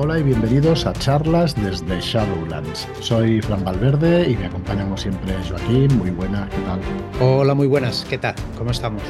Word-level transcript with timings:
Hola 0.00 0.16
y 0.18 0.22
bienvenidos 0.22 0.86
a 0.86 0.92
charlas 0.92 1.56
desde 1.56 2.00
Shadowlands. 2.00 2.86
Soy 3.00 3.40
Fran 3.42 3.64
Valverde 3.64 4.30
y 4.30 4.36
me 4.36 4.46
acompaña 4.46 4.84
como 4.84 4.96
siempre 4.96 5.34
Joaquín. 5.48 5.88
Muy 5.98 6.10
buenas, 6.10 6.48
¿qué 6.50 6.58
tal? 6.62 6.80
Hola, 7.20 7.54
muy 7.54 7.66
buenas, 7.66 8.06
¿qué 8.08 8.16
tal? 8.16 8.34
¿Cómo 8.56 8.70
estamos? 8.70 9.02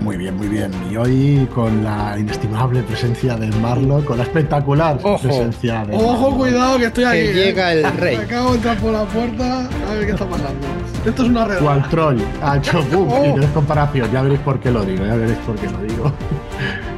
Muy 0.00 0.16
bien, 0.16 0.36
muy 0.36 0.48
bien. 0.48 0.72
Y 0.90 0.96
hoy 0.96 1.48
con 1.54 1.84
la 1.84 2.16
inestimable 2.18 2.82
presencia 2.82 3.36
de 3.36 3.46
Marlo, 3.58 4.04
con 4.04 4.16
la 4.18 4.24
espectacular 4.24 4.98
Ojo. 5.04 5.18
presencia 5.22 5.84
de 5.84 5.94
Ojo, 5.94 6.30
Marlo. 6.30 6.36
cuidado, 6.36 6.78
que 6.78 6.84
estoy 6.86 7.04
Que 7.04 7.10
aquí. 7.10 7.18
¿eh? 7.20 7.32
llega 7.34 7.72
el 7.72 7.84
rey. 7.96 8.16
Me 8.16 8.22
acabo 8.24 8.50
de 8.50 8.56
entrar 8.56 8.76
por 8.78 8.92
la 8.92 9.04
puerta. 9.04 9.68
A 9.88 9.94
ver 9.94 10.06
qué 10.06 10.12
está 10.12 10.26
pasando. 10.28 10.66
Esto 11.06 11.22
es 11.22 11.28
una 11.28 11.44
red. 11.44 11.58
Cual 11.58 11.88
troll 11.90 12.18
ha 12.42 12.56
hecho 12.56 12.82
boom. 12.92 13.08
Oh. 13.12 13.24
Y 13.24 13.32
no 13.34 13.42
es 13.42 13.50
comparación, 13.50 14.10
ya 14.10 14.22
veréis 14.22 14.40
por 14.40 14.58
qué 14.58 14.70
lo 14.72 14.84
digo, 14.84 15.06
ya 15.06 15.14
veréis 15.14 15.38
por 15.38 15.54
qué 15.56 15.66
lo 15.70 15.78
digo. 15.78 16.12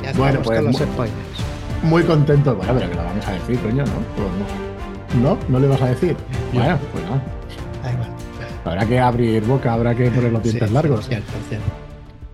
Ya 0.02 0.12
Bueno, 0.14 0.40
pues, 0.42 0.58
con 0.58 0.66
los 0.72 0.76
spoilers. 0.76 1.49
Muy 1.82 2.02
contento. 2.04 2.54
Bueno, 2.56 2.74
pero 2.76 2.90
que 2.90 2.96
lo 2.96 3.04
vamos 3.04 3.26
a 3.26 3.32
decir, 3.32 3.58
coño, 3.60 3.84
¿no? 3.84 3.92
Pues 4.16 5.22
no. 5.22 5.22
¿No? 5.34 5.38
¿No 5.48 5.58
le 5.60 5.68
vas 5.68 5.82
a 5.82 5.86
decir? 5.88 6.16
Bueno, 6.52 6.78
pues. 6.92 7.04
Da 7.82 7.92
igual. 7.92 8.08
Habrá 8.64 8.86
que 8.86 8.98
abrir 9.00 9.42
boca, 9.44 9.72
habrá 9.72 9.94
que 9.94 10.10
poner 10.10 10.32
los 10.32 10.42
dientes 10.42 10.68
Sí, 10.68 10.74
largos. 10.74 11.06
cierto, 11.08 11.32
cierto. 11.48 11.66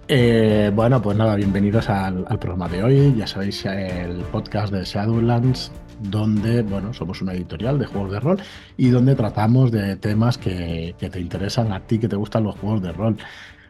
Eh, 0.09 0.71
bueno, 0.75 1.01
pues 1.01 1.17
nada, 1.17 1.35
bienvenidos 1.37 1.89
al, 1.89 2.25
al 2.29 2.39
programa 2.39 2.69
de 2.69 2.83
hoy. 2.83 3.15
Ya 3.17 3.27
sabéis, 3.27 3.65
el 3.65 4.19
podcast 4.33 4.73
de 4.73 4.85
Shadowlands, 4.85 5.71
donde, 6.01 6.63
bueno, 6.63 6.93
somos 6.93 7.23
una 7.23 7.33
editorial 7.33 7.79
de 7.79 7.87
juegos 7.87 8.13
de 8.13 8.21
rol 8.21 8.39
y 8.77 8.89
donde 8.91 9.15
tratamos 9.15 9.71
de 9.71 9.97
temas 9.97 10.39
que, 10.39 10.95
que 10.99 11.09
te 11.09 11.21
interesan 11.21 11.73
a 11.73 11.81
ti, 11.81 11.99
que 11.99 12.09
te 12.09 12.17
gustan 12.17 12.45
los 12.45 12.57
juegos 12.57 12.83
de 12.83 12.93
rol. 12.93 13.17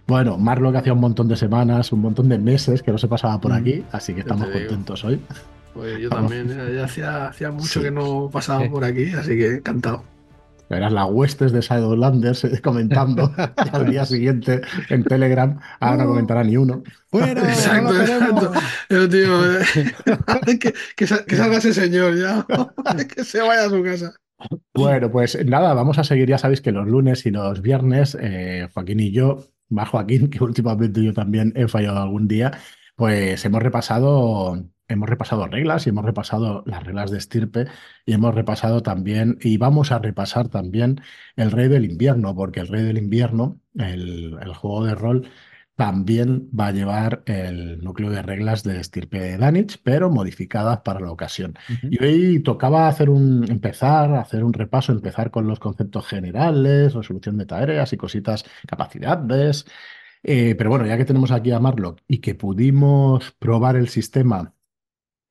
Bueno, 0.07 0.39
Marlo 0.39 0.71
que 0.73 0.79
hacía 0.79 0.93
un 0.93 1.01
montón 1.01 1.29
de 1.29 1.37
semanas, 1.37 1.93
un 1.93 2.01
montón 2.01 2.29
de 2.29 2.39
meses 2.39 2.83
que 2.83 2.93
no 2.93 2.99
se 2.99 3.09
pasaba 3.09 3.41
por 3.41 3.53
Mm, 3.53 3.57
aquí, 3.57 3.85
así 3.93 4.15
que 4.15 4.21
estamos 4.21 4.47
contentos 4.49 5.05
hoy. 5.05 5.21
Pues 5.77 5.99
yo 5.99 6.09
Vamos. 6.11 6.31
también. 6.33 6.57
Ya, 6.57 6.71
ya 6.75 6.85
hacía, 6.85 7.27
hacía 7.29 7.51
mucho 7.51 7.81
Sí. 7.81 7.81
que 7.83 7.91
no 7.91 8.31
pasaba 8.33 8.63
Sí. 8.63 8.69
por 8.69 8.85
aquí, 8.85 9.11
así 9.13 9.37
que 9.37 9.47
encantado. 9.57 10.03
Verás 10.69 10.93
las 10.93 11.07
huestes 11.09 11.53
de 11.53 11.61
Shadowlanders 11.61 12.43
eh, 12.45 12.61
comentando 12.61 13.33
al 13.73 13.87
día 13.89 14.05
siguiente 14.05 14.63
en 14.89 15.05
Telegram. 15.05 15.61
Ahora 15.79 15.99
no 15.99 16.05
Oh. 16.05 16.09
comentará 16.09 16.43
ni 16.43 16.57
uno. 16.57 16.83
Bueno, 17.13 17.41
Exacto, 17.43 17.93
no 17.93 18.01
exacto. 18.01 18.53
Pero, 18.89 19.09
tío, 19.09 19.61
eh, 19.61 19.65
que, 20.61 20.75
que 20.97 21.07
salga 21.07 21.59
ese 21.59 21.73
señor 21.73 22.17
ya. 22.19 22.45
que 23.15 23.23
se 23.25 23.41
vaya 23.43 23.67
a 23.67 23.71
su 23.71 23.83
casa. 23.83 24.13
Bueno, 24.75 25.11
pues 25.11 25.39
nada, 25.47 25.73
vamos 25.73 25.99
a 25.99 26.05
seguir. 26.05 26.29
Ya 26.29 26.39
sabéis 26.39 26.61
que 26.61 26.73
los 26.73 26.87
lunes 26.87 27.25
y 27.27 27.31
los 27.31 27.63
viernes, 27.63 28.17
eh, 28.21 28.69
Joaquín 28.75 29.01
y 29.01 29.13
yo, 29.13 29.45
más 29.69 29.89
Joaquín, 29.89 30.29
que 30.31 30.43
últimamente 30.43 31.03
yo 31.03 31.13
también 31.15 31.53
he 31.55 31.69
fallado 31.69 32.01
algún 32.03 32.27
día, 32.29 32.51
pues 32.97 33.45
hemos 33.45 33.63
repasado, 33.63 34.63
hemos 34.89 35.09
repasado 35.09 35.47
reglas 35.47 35.87
y 35.87 35.91
hemos 35.91 36.05
repasado 36.05 36.63
las 36.67 36.85
reglas 36.85 37.11
de 37.11 37.19
estirpe 37.19 37.67
y 38.05 38.13
hemos 38.13 38.35
repasado 38.35 38.83
también, 38.83 39.39
y 39.41 39.57
vamos 39.57 39.93
a 39.93 39.99
repasar 39.99 40.49
también 40.49 41.01
el 41.37 41.51
Rey 41.51 41.69
del 41.69 41.85
Invierno, 41.85 42.35
porque 42.35 42.61
el 42.61 42.69
Rey 42.69 42.83
del 42.83 42.99
Invierno, 42.99 43.61
el, 43.75 44.37
el 44.41 44.55
juego 44.55 44.85
de 44.85 44.95
rol, 44.95 45.29
también 45.77 46.49
va 46.59 46.69
a 46.69 46.73
llevar 46.73 47.23
el 47.27 47.79
núcleo 47.85 48.11
de 48.11 48.23
reglas 48.23 48.63
de 48.65 48.81
estirpe 48.81 49.21
de 49.21 49.37
Danich, 49.37 49.79
pero 49.83 50.11
modificadas 50.11 50.81
para 50.81 51.01
la 51.01 51.11
ocasión. 51.11 51.55
Y 51.83 52.03
hoy 52.03 52.41
tocaba 52.41 52.89
hacer 52.89 53.11
un, 53.11 53.45
empezar, 53.51 54.15
hacer 54.15 54.43
un 54.43 54.55
repaso, 54.55 54.93
empezar 54.93 55.31
con 55.31 55.47
los 55.47 55.61
conceptos 55.61 56.07
generales, 56.07 56.95
resolución 56.95 57.37
de 57.37 57.45
tareas 57.45 57.93
y 57.93 57.99
cositas, 57.99 58.45
capacidades. 58.67 59.67
Eh, 60.23 60.55
pero 60.57 60.71
bueno, 60.71 60.87
ya 60.87 60.97
que 60.97 61.05
tenemos 61.05 61.31
aquí 61.31 61.53
a 61.53 61.61
Marlock 61.61 62.01
y 62.09 62.19
que 62.19 62.35
pudimos 62.35 63.33
probar 63.39 63.77
el 63.77 63.89
sistema 63.89 64.56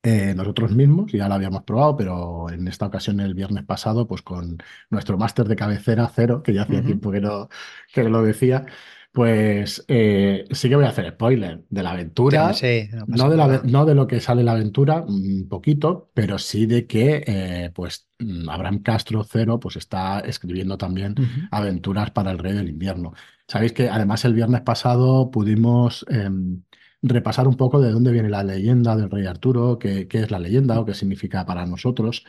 eh, 0.05 0.35
nosotros 0.35 0.71
mismos, 0.75 1.11
ya 1.11 1.27
lo 1.27 1.33
habíamos 1.33 1.63
probado, 1.63 1.97
pero 1.97 2.49
en 2.51 2.67
esta 2.67 2.85
ocasión 2.85 3.19
el 3.19 3.33
viernes 3.33 3.65
pasado, 3.65 4.05
pues 4.05 4.21
con 4.21 4.59
nuestro 4.91 5.17
máster 5.17 5.47
de 5.47 5.55
cabecera 5.55 6.11
cero, 6.13 6.43
que 6.43 6.53
ya 6.53 6.61
hacía 6.61 6.83
tiempo 6.83 7.11
que 7.11 7.21
no, 7.21 7.49
que 7.91 8.03
no 8.03 8.09
lo 8.09 8.21
decía, 8.21 8.67
pues 9.11 9.83
eh, 9.87 10.45
sí 10.51 10.69
que 10.69 10.75
voy 10.75 10.85
a 10.85 10.89
hacer 10.89 11.09
spoiler 11.09 11.63
de 11.69 11.81
la 11.81 11.91
aventura. 11.91 12.53
Sí, 12.53 12.87
no 13.07 13.31
de, 13.31 13.35
la, 13.37 13.47
nada. 13.47 13.61
no 13.63 13.85
de 13.85 13.95
lo 13.95 14.05
que 14.05 14.19
sale 14.19 14.43
la 14.43 14.51
aventura, 14.51 15.01
un 15.01 15.47
poquito, 15.49 16.11
pero 16.13 16.37
sí 16.37 16.67
de 16.67 16.85
que 16.85 17.23
eh, 17.25 17.71
pues 17.73 18.07
mm, 18.19 18.47
Abraham 18.47 18.83
Castro 18.83 19.23
Cero 19.23 19.59
pues 19.59 19.75
está 19.75 20.19
escribiendo 20.19 20.77
también 20.77 21.15
aventuras 21.49 22.11
para 22.11 22.29
el 22.29 22.37
Rey 22.37 22.53
del 22.53 22.69
Invierno. 22.69 23.13
Sabéis 23.47 23.73
que 23.73 23.89
además 23.89 24.23
el 24.25 24.35
viernes 24.35 24.61
pasado 24.61 25.31
pudimos 25.31 26.05
em, 26.09 26.61
repasar 27.07 27.47
un 27.47 27.55
poco 27.57 27.81
de 27.81 27.91
dónde 27.91 28.11
viene 28.11 28.29
la 28.29 28.43
leyenda 28.43 28.95
del 28.95 29.09
Rey 29.11 29.25
Arturo, 29.25 29.79
qué, 29.79 30.07
qué 30.07 30.19
es 30.21 30.31
la 30.31 30.39
leyenda 30.39 30.79
o 30.79 30.85
qué 30.85 30.93
significa 30.93 31.45
para 31.45 31.65
nosotros. 31.65 32.25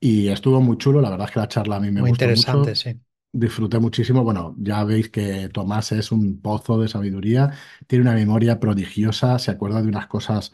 Y 0.00 0.28
estuvo 0.28 0.60
muy 0.60 0.78
chulo, 0.78 1.00
la 1.00 1.10
verdad 1.10 1.28
es 1.28 1.34
que 1.34 1.40
la 1.40 1.48
charla 1.48 1.76
a 1.76 1.80
mí 1.80 1.90
me 1.90 2.00
Muy 2.00 2.10
gustó 2.10 2.30
interesante, 2.30 2.30
mucho. 2.30 2.74
sí. 2.74 3.00
Disfruté 3.32 3.78
muchísimo. 3.78 4.24
Bueno, 4.24 4.54
ya 4.58 4.84
veis 4.84 5.10
que 5.10 5.48
Tomás 5.50 5.92
es 5.92 6.12
un 6.12 6.40
pozo 6.42 6.80
de 6.80 6.88
sabiduría, 6.88 7.52
tiene 7.86 8.02
una 8.04 8.14
memoria 8.14 8.58
prodigiosa, 8.60 9.38
se 9.38 9.50
acuerda 9.52 9.82
de 9.82 9.88
unas 9.88 10.06
cosas, 10.08 10.52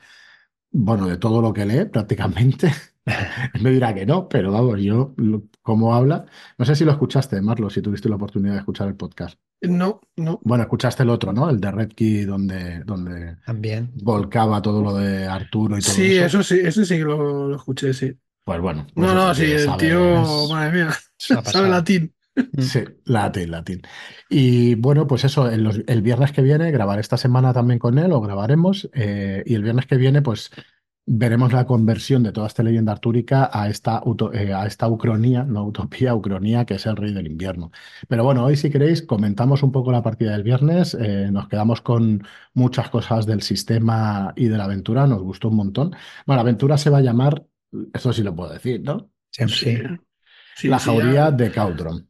bueno, 0.79 1.07
de 1.09 1.17
todo 1.19 1.41
lo 1.43 1.53
que 1.53 1.65
lee 1.67 1.85
prácticamente. 1.87 2.73
Me 3.63 3.71
dirá 3.71 3.95
que 3.95 4.05
no, 4.05 4.29
pero 4.29 4.51
vamos, 4.51 4.81
yo, 4.83 5.15
lo- 5.17 5.45
cómo 5.63 5.95
habla. 5.95 6.27
No 6.59 6.65
sé 6.65 6.75
si 6.75 6.85
lo 6.85 6.91
escuchaste, 6.93 7.41
Marlo, 7.41 7.71
si 7.71 7.81
tuviste 7.83 8.09
la 8.09 8.17
oportunidad 8.17 8.55
de 8.55 8.59
escuchar 8.61 8.89
el 8.89 8.97
podcast. 8.97 9.39
No, 9.63 10.01
no. 10.17 10.41
Bueno, 10.43 10.65
escuchaste 10.65 11.03
el 11.05 11.11
otro, 11.11 11.33
¿no? 11.33 11.49
El 11.49 11.61
de 11.61 11.71
Red 11.71 11.93
Key, 11.93 12.25
donde, 12.25 12.81
donde 12.85 13.37
También. 13.47 13.91
volcaba 13.95 14.61
todo 14.61 14.83
lo 14.83 14.95
de 14.95 15.27
Arturo 15.27 15.79
y 15.79 15.81
todo 15.81 15.93
Sí, 15.95 16.17
eso. 16.17 16.41
eso 16.41 16.43
sí, 16.43 16.61
eso 16.63 16.85
sí 16.85 16.97
que 16.97 17.05
lo, 17.05 17.49
lo 17.49 17.57
escuché, 17.57 17.95
sí. 17.95 18.13
Pues 18.45 18.61
bueno. 18.61 18.87
pues 18.95 19.07
No, 19.07 19.15
no, 19.15 19.35
sí, 19.35 19.45
el 19.53 19.77
tío, 19.77 20.49
madre 20.51 20.73
mía, 20.85 20.91
sabe 21.19 21.69
latín. 21.69 22.13
Sí, 22.59 22.81
latín, 23.05 23.51
latín. 23.51 23.83
Y 24.31 24.75
bueno, 24.77 25.07
pues 25.07 25.25
eso, 25.25 25.51
los- 25.57 25.81
el 25.87 26.01
viernes 26.03 26.33
que 26.33 26.41
viene, 26.43 26.71
grabaré 26.71 27.01
esta 27.03 27.19
semana 27.19 27.53
también 27.53 27.79
con 27.79 27.99
él, 27.99 28.13
o 28.13 28.21
grabaremos, 28.23 28.89
eh, 28.95 29.43
y 29.47 29.55
el 29.55 29.63
viernes 29.63 29.87
que 29.87 29.97
viene, 29.99 30.23
pues 30.23 30.51
veremos 31.09 31.53
la 31.53 31.67
conversión 31.67 32.23
de 32.23 32.33
toda 32.33 32.47
esta 32.49 32.63
leyenda 32.63 32.93
artúrica 32.93 33.49
a 33.53 33.69
esta, 33.69 34.03
uto- 34.05 34.33
eh, 34.33 34.53
a 34.55 34.67
esta 34.67 34.89
ucronía, 34.89 35.45
no 35.45 35.65
utopía, 35.65 36.15
ucronía, 36.15 36.65
que 36.65 36.75
es 36.75 36.87
el 36.87 36.97
rey 36.97 37.13
del 37.13 37.27
invierno. 37.27 37.71
Pero 38.09 38.25
bueno, 38.25 38.45
hoy 38.45 38.57
si 38.57 38.71
queréis, 38.71 39.03
comentamos 39.03 39.63
un 39.63 39.71
poco 39.73 39.93
la 39.93 40.03
partida 40.03 40.33
del 40.33 40.43
viernes, 40.43 40.95
eh, 40.99 41.29
nos 41.31 41.49
quedamos 41.49 41.81
con 41.83 42.23
muchas 42.55 42.89
cosas 42.91 43.27
del 43.27 43.43
sistema 43.43 44.33
y 44.37 44.47
de 44.49 44.57
la 44.59 44.65
aventura, 44.65 45.07
nos 45.07 45.23
gustó 45.23 45.49
un 45.49 45.57
montón. 45.57 45.91
Bueno, 46.27 46.37
la 46.39 46.41
aventura 46.43 46.79
se 46.79 46.91
va 46.91 46.99
a 46.99 47.03
llamar, 47.03 47.45
eso 47.93 48.13
sí 48.13 48.23
lo 48.23 48.35
puedo 48.35 48.53
decir, 48.53 48.81
¿no? 48.83 49.11
Sí, 49.31 49.47
sí. 49.49 49.77
Sí, 50.55 50.69
la 50.69 50.79
sí, 50.79 50.87
jauría 50.87 51.13
ya- 51.15 51.31
de 51.31 51.51
Caudron. 51.53 52.09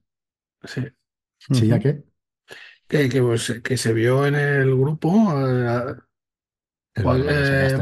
Sí. 0.67 0.87
¿Sí, 1.53 1.67
ya 1.69 1.79
qué? 1.79 2.03
Que, 2.89 3.09
que, 3.09 3.21
pues, 3.23 3.61
que 3.63 3.77
se 3.77 3.93
vio 3.93 4.27
en 4.27 4.35
el 4.37 4.75
grupo. 4.77 5.11
eh, 5.37 5.95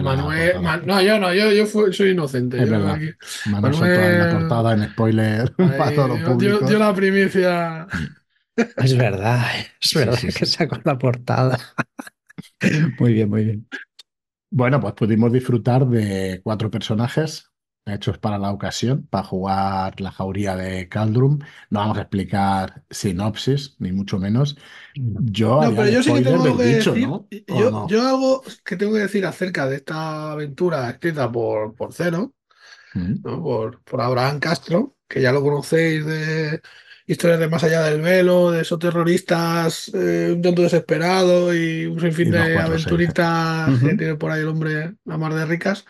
Manuel. 0.02 0.60
Man- 0.60 0.82
no, 0.86 1.00
yo 1.00 1.18
no, 1.18 1.32
yo, 1.32 1.52
yo 1.52 1.66
fui- 1.66 1.92
soy 1.92 2.10
inocente. 2.10 2.58
Es 2.60 2.66
yo 2.68 2.72
verdad. 2.72 2.94
aquí- 2.94 3.10
Manuel 3.50 3.74
soltó 3.74 3.86
ahí 3.86 3.98
la 4.18 4.24
Manuel- 4.26 4.38
portada 4.40 4.72
en 4.74 4.90
spoiler 4.90 5.52
para 5.56 5.94
todos 5.94 6.08
los 6.08 6.20
públicos. 6.20 6.68
dio 6.68 6.78
la 6.78 6.94
primicia. 6.94 7.86
Es 8.76 8.96
verdad, 8.96 9.46
es 9.82 9.94
verdad 9.94 10.16
sí, 10.16 10.28
que 10.28 10.46
sacó 10.46 10.78
la 10.84 10.96
portada. 10.96 11.58
Muy 13.00 13.12
bien, 13.12 13.28
muy 13.28 13.44
bien. 13.44 13.68
Bueno, 14.48 14.80
pues 14.80 14.94
pudimos 14.94 15.32
disfrutar 15.32 15.84
de 15.88 16.40
cuatro 16.44 16.70
personajes 16.70 17.50
hechos 17.86 18.18
para 18.18 18.38
la 18.38 18.50
ocasión, 18.50 19.06
para 19.08 19.24
jugar 19.24 20.00
la 20.00 20.10
jauría 20.10 20.56
de 20.56 20.88
Caldrum. 20.88 21.38
No 21.70 21.80
vamos 21.80 21.98
a 21.98 22.02
explicar 22.02 22.82
sinopsis, 22.90 23.76
ni 23.78 23.92
mucho 23.92 24.18
menos. 24.18 24.56
Yo 24.94 25.62
No, 25.62 25.74
pero 25.76 25.88
yo 25.90 26.02
sí 26.02 26.12
que 26.12 26.20
tengo 26.22 26.56
que 26.56 26.64
dicho, 26.64 26.92
decir. 26.92 27.08
¿no? 27.08 27.14
¿O 27.48 27.60
Yo, 27.60 27.70
no? 27.70 27.88
yo 27.88 28.08
algo 28.08 28.42
que 28.64 28.76
tengo 28.76 28.92
que 28.94 29.00
decir 29.00 29.26
acerca 29.26 29.66
de 29.66 29.76
esta 29.76 30.32
aventura 30.32 30.88
escrita 30.90 31.30
por, 31.30 31.74
por 31.74 31.92
Cero, 31.92 32.32
Mm. 32.94 33.22
¿no? 33.24 33.42
Por, 33.42 33.82
por 33.82 34.00
Abraham 34.00 34.38
Castro, 34.40 34.96
que 35.08 35.20
ya 35.20 35.32
lo 35.32 35.42
conocéis 35.42 36.06
de 36.06 36.60
historias 37.06 37.40
de 37.40 37.48
más 37.48 37.64
allá 37.64 37.82
del 37.82 38.00
velo, 38.00 38.50
de 38.52 38.62
esos 38.62 38.78
terroristas 38.78 39.90
eh, 39.94 40.32
un 40.34 40.42
tanto 40.42 40.62
desesperados 40.62 41.54
y 41.54 41.86
un 41.86 42.00
sinfín 42.00 42.28
Y 42.28 42.30
de 42.30 42.56
aventuritas 42.58 43.80
que 43.80 43.94
tiene 43.94 44.14
por 44.16 44.30
ahí 44.30 44.42
el 44.42 44.48
hombre 44.48 44.94
a 45.06 45.18
mar 45.18 45.34
de 45.34 45.44
ricas. 45.44 45.84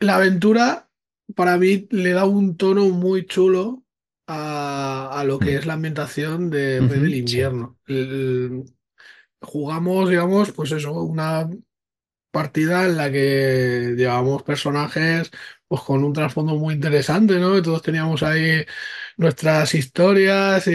La 0.00 0.16
aventura, 0.16 0.87
para 1.36 1.56
mí, 1.58 1.86
le 1.90 2.12
da 2.12 2.24
un 2.26 2.56
tono 2.56 2.86
muy 2.90 3.26
chulo 3.26 3.84
a, 4.26 5.10
a 5.20 5.24
lo 5.24 5.40
que 5.40 5.56
Mm. 5.56 5.56
es 5.56 5.66
la 5.66 5.74
ambientación 5.74 6.50
de 6.50 6.82
Rey 6.82 7.00
Ujú, 7.00 7.00
del 7.00 7.14
sí. 7.24 7.42
Invierno. 7.54 7.78
El- 7.86 8.64
jugamos, 9.42 10.10
digamos, 10.10 10.52
pues 10.52 10.72
eso, 10.72 10.92
una 11.02 11.48
partida 12.30 12.86
en 12.86 12.96
la 12.96 13.10
que 13.12 13.94
llevábamos 13.96 14.42
personajes 14.44 15.30
pues 15.68 15.82
con 15.82 16.04
un 16.04 16.12
trasfondo 16.14 16.56
muy 16.56 16.74
interesante, 16.74 17.38
¿no? 17.38 17.60
Todos 17.62 17.82
teníamos 17.82 18.22
ahí 18.22 18.64
nuestras 19.16 19.74
historias 19.74 20.66
y, 20.68 20.72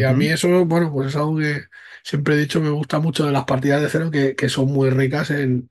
y 0.00 0.02
a 0.04 0.14
mí 0.14 0.28
eso, 0.28 0.64
bueno, 0.66 0.92
pues 0.92 1.08
es 1.10 1.16
algo 1.16 1.38
que 1.38 1.62
siempre 2.04 2.34
he 2.34 2.38
dicho, 2.38 2.60
me 2.60 2.70
gusta 2.70 3.00
mucho 3.00 3.26
de 3.26 3.32
las 3.32 3.44
partidas 3.44 3.82
de 3.82 3.88
cero, 3.90 4.10
que, 4.10 4.34
que 4.36 4.48
son 4.48 4.66
muy 4.72 4.90
ricas 4.90 5.30
en, 5.30 5.68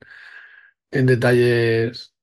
en 0.91 1.05
detalles 1.05 2.13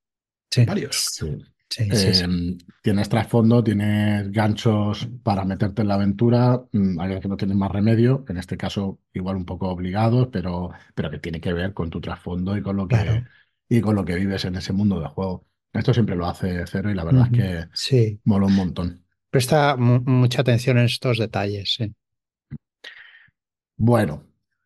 Sí. 0.50 0.67
varios. 0.67 1.11
Sí. 1.11 1.26
Sí, 1.70 1.94
sí, 1.94 2.12
sí. 2.14 2.24
Eh, 2.24 2.56
tienes 2.82 3.08
trasfondo, 3.08 3.62
tienes 3.62 4.30
ganchos 4.32 5.08
para 5.22 5.44
meterte 5.44 5.82
en 5.82 5.88
la 5.88 5.94
aventura. 5.94 6.64
mm, 6.72 6.98
Hay 7.00 7.08
veces 7.08 7.22
que 7.22 7.28
no 7.28 7.36
tienes 7.36 7.56
más 7.56 7.70
remedio, 7.70 8.24
en 8.28 8.38
este 8.38 8.56
caso 8.56 9.00
igual 9.12 9.36
un 9.36 9.44
poco 9.44 9.68
obligados, 9.68 10.28
pero, 10.32 10.70
pero 10.94 11.10
que 11.10 11.18
tiene 11.18 11.40
que 11.40 11.52
ver 11.52 11.74
con 11.74 11.90
tu 11.90 12.00
trasfondo 12.00 12.56
y 12.56 12.62
con 12.62 12.76
lo 12.76 12.88
que, 12.88 12.96
Claro. 12.96 13.24
y 13.68 13.80
con 13.80 13.94
lo 13.94 14.04
que 14.04 14.16
vives 14.16 14.44
en 14.44 14.56
ese 14.56 14.72
mundo 14.72 15.00
de 15.00 15.08
juego. 15.08 15.46
Esto 15.72 15.94
siempre 15.94 16.16
lo 16.16 16.26
hace 16.26 16.64
Cero 16.66 16.90
y 16.90 16.94
la 16.94 17.04
verdad 17.04 17.26
es 17.26 17.30
que 17.32 17.68
Sí, 17.72 18.20
mola 18.24 18.46
un 18.46 18.54
montón. 18.56 19.04
presta 19.30 19.76
mu- 19.76 20.00
mucha 20.06 20.40
atención 20.42 20.78
en 20.78 20.86
estos 20.86 21.18
detalles. 21.18 21.78
Bueno, 23.78 24.24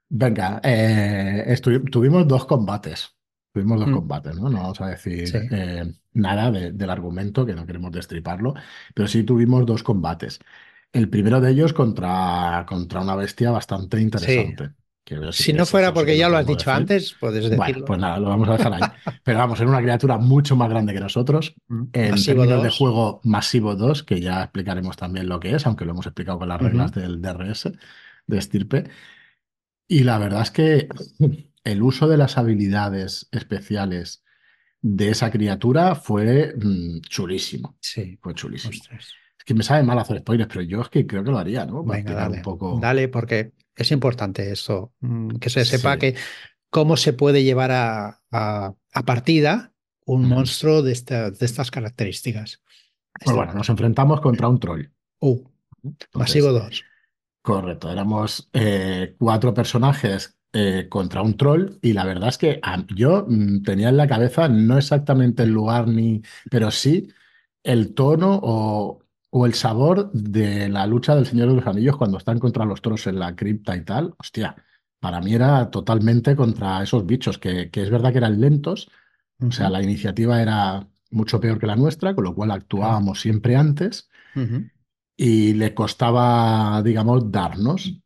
venga, 0.08 0.60
eh, 0.64 1.54
tuvimos 1.92 2.26
dos 2.26 2.44
combates. 2.46 3.16
Tuvimos 3.52 3.80
dos 3.80 3.88
Mm. 3.88 3.94
combates, 3.94 4.36
¿no? 4.36 4.48
No 4.48 4.58
vamos 4.58 4.80
a 4.80 4.86
decir 4.88 5.26
Sí. 5.28 5.38
eh, 5.50 5.92
nada 6.12 6.50
de- 6.50 6.72
del 6.72 6.90
argumento, 6.90 7.44
que 7.44 7.54
no 7.54 7.66
queremos 7.66 7.90
destriparlo, 7.92 8.54
pero 8.94 9.08
sí 9.08 9.24
tuvimos 9.24 9.66
dos 9.66 9.82
combates. 9.82 10.38
El 10.92 11.08
primero 11.08 11.40
de 11.40 11.50
ellos 11.52 11.72
contra, 11.72 12.64
contra 12.68 13.00
una 13.00 13.14
bestia 13.16 13.50
bastante 13.50 14.00
interesante. 14.00 14.70
que 15.02 15.16
Si 15.32 15.52
no 15.52 15.66
fuera 15.66 15.92
porque 15.92 16.12
que 16.12 16.18
ya 16.18 16.28
lo 16.28 16.36
has 16.36 16.46
dicho 16.46 16.58
decir. 16.70 16.72
antes, 16.74 17.16
puedes 17.18 17.48
Bueno, 17.48 17.64
decirlo. 17.64 17.84
pues 17.86 17.98
nada, 17.98 18.20
lo 18.20 18.28
vamos 18.28 18.48
a 18.48 18.56
dejar 18.56 18.74
ahí. 18.74 18.80
Pero 19.24 19.38
vamos, 19.38 19.58
era 19.58 19.68
una 19.68 19.80
criatura 19.80 20.18
mucho 20.18 20.54
más 20.54 20.68
grande 20.68 20.92
que 20.92 21.00
nosotros. 21.00 21.54
Mm. 21.66 21.82
En 21.94 22.10
Masivo 22.12 22.42
términos 22.42 22.62
de 22.62 22.68
2. 22.68 22.78
juego 22.78 23.20
masivo 23.24 23.74
2, 23.74 24.04
que 24.04 24.20
ya 24.20 24.42
explicaremos 24.44 24.96
también 24.96 25.28
lo 25.28 25.40
que 25.40 25.54
es, 25.56 25.66
aunque 25.66 25.84
lo 25.84 25.92
hemos 25.92 26.06
explicado 26.06 26.38
con 26.38 26.48
las 26.48 26.60
reglas 26.60 26.92
del 26.92 27.20
DRS, 27.20 27.72
de 28.26 28.38
estirpe. 28.38 28.84
Y 29.88 30.04
la 30.04 30.18
verdad 30.18 30.42
es 30.42 30.50
que 30.52 30.88
el 31.64 31.82
uso 31.82 32.08
de 32.08 32.16
las 32.16 32.38
habilidades 32.38 33.28
especiales 33.32 34.24
de 34.82 35.10
esa 35.10 35.30
criatura 35.30 35.94
fue 35.94 36.54
mm, 36.56 37.00
chulísimo. 37.02 37.76
Sí, 37.80 38.18
Fue 38.22 38.34
chulísimo. 38.34 38.72
ostras. 38.72 39.12
Es 39.38 39.44
que 39.44 39.54
me 39.54 39.62
sabe 39.62 39.82
mal 39.82 39.98
hacer 39.98 40.18
spoilers, 40.20 40.48
pero 40.48 40.62
yo 40.62 40.80
es 40.82 40.88
que 40.88 41.06
creo 41.06 41.24
que 41.24 41.30
lo 41.30 41.38
haría, 41.38 41.64
¿no? 41.66 41.84
Para 41.84 41.98
Venga, 41.98 42.14
dale. 42.14 42.36
un 42.38 42.42
poco. 42.42 42.78
Dale, 42.80 43.08
porque 43.08 43.52
es 43.74 43.90
importante 43.90 44.50
esto, 44.50 44.92
mm, 45.00 45.36
que 45.36 45.50
se 45.50 45.64
sepa 45.64 45.94
Sí. 45.94 45.98
que 46.00 46.14
cómo 46.70 46.96
se 46.96 47.12
puede 47.12 47.42
llevar 47.42 47.70
a, 47.72 48.20
a- 48.30 48.74
a 48.92 49.02
partida 49.04 49.72
un 50.06 50.28
monstruo 50.28 50.82
de, 50.82 50.92
esta- 50.92 51.30
de 51.30 51.46
estas 51.46 51.70
características. 51.70 52.62
Pues 53.24 53.34
bueno, 53.36 53.52
nos 53.54 53.68
enfrentamos 53.68 54.20
contra 54.20 54.48
un 54.48 54.58
troll. 54.60 54.86
Uh, 55.20 55.42
Entonces, 55.82 56.14
masivo 56.14 56.52
2. 56.52 56.84
Correcto, 57.42 57.90
éramos 57.90 58.48
eh, 58.52 59.14
cuatro 59.18 59.54
personajes 59.54 60.38
eh, 60.52 60.88
contra 60.88 61.22
un 61.22 61.36
troll 61.36 61.78
y 61.82 61.92
la 61.92 62.04
verdad 62.04 62.28
es 62.30 62.38
que 62.38 62.58
a- 62.62 62.84
yo 62.94 63.26
mm, 63.28 63.62
tenía 63.62 63.88
en 63.90 63.96
la 63.96 64.08
cabeza 64.08 64.48
no 64.48 64.78
exactamente 64.78 65.42
el 65.44 65.50
lugar 65.50 65.88
ni, 65.88 66.22
pero 66.50 66.70
sí 66.70 67.08
el 67.62 67.94
tono 67.94 68.38
o, 68.42 69.00
o 69.30 69.46
el 69.46 69.54
sabor 69.54 70.10
de 70.12 70.68
la 70.68 70.86
lucha 70.86 71.14
del 71.14 71.26
Señor 71.26 71.48
de 71.50 71.56
los 71.56 71.66
Anillos 71.66 71.96
cuando 71.96 72.18
están 72.18 72.38
contra 72.38 72.64
los 72.64 72.82
trolls 72.82 73.06
en 73.06 73.18
la 73.18 73.36
cripta 73.36 73.76
y 73.76 73.84
tal. 73.84 74.14
Hostia, 74.18 74.56
para 75.00 75.20
mí 75.20 75.34
era 75.34 75.70
totalmente 75.70 76.34
contra 76.36 76.82
esos 76.82 77.06
bichos, 77.06 77.38
que, 77.38 77.70
que 77.70 77.82
es 77.82 77.90
verdad 77.90 78.12
que 78.12 78.18
eran 78.18 78.40
lentos, 78.40 78.88
o 79.48 79.52
sea, 79.54 79.70
la 79.70 79.82
iniciativa 79.82 80.40
era 80.42 80.88
mucho 81.10 81.40
peor 81.40 81.58
que 81.58 81.66
la 81.66 81.76
nuestra, 81.76 82.14
con 82.14 82.24
lo 82.24 82.34
cual 82.34 82.50
actuábamos 82.52 83.20
siempre 83.20 83.56
antes 83.56 84.08
y 85.16 85.54
le 85.54 85.74
costaba, 85.74 86.82
digamos, 86.82 87.30
darnos. 87.30 88.00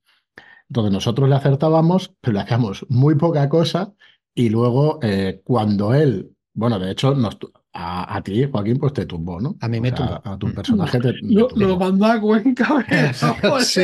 Entonces 0.75 0.93
nosotros 0.93 1.29
le 1.29 1.37
acertábamos, 1.37 2.13
pero 2.21 2.35
le 2.35 2.41
hacíamos 2.41 2.85
muy 2.89 3.15
poca 3.15 3.49
cosa 3.49 3.95
y 4.35 4.49
luego 4.49 4.99
eh, 5.03 5.41
cuando 5.45 5.95
él, 5.95 6.33
bueno, 6.53 6.81
de 6.81 6.91
hecho, 6.91 7.15
nos 7.15 7.39
a, 7.73 8.17
a 8.17 8.23
ti, 8.25 8.49
Joaquín, 8.51 8.79
pues 8.79 8.93
te 8.93 9.07
tumbó, 9.07 9.41
¿no? 9.41 9.57
A 9.61 9.69
mí 9.69 9.79
O 9.79 9.83
me 9.83 9.91
sea, 9.91 9.99
tumbó. 9.99 10.21
A 10.25 10.37
tu 10.37 10.53
personaje 10.53 10.99
te, 10.99 11.13
te 11.13 11.19
Lo, 11.23 11.79
mandó 11.79 12.07
a 12.07 12.21
Cuenca. 12.21 12.85
Sí. 13.61 13.83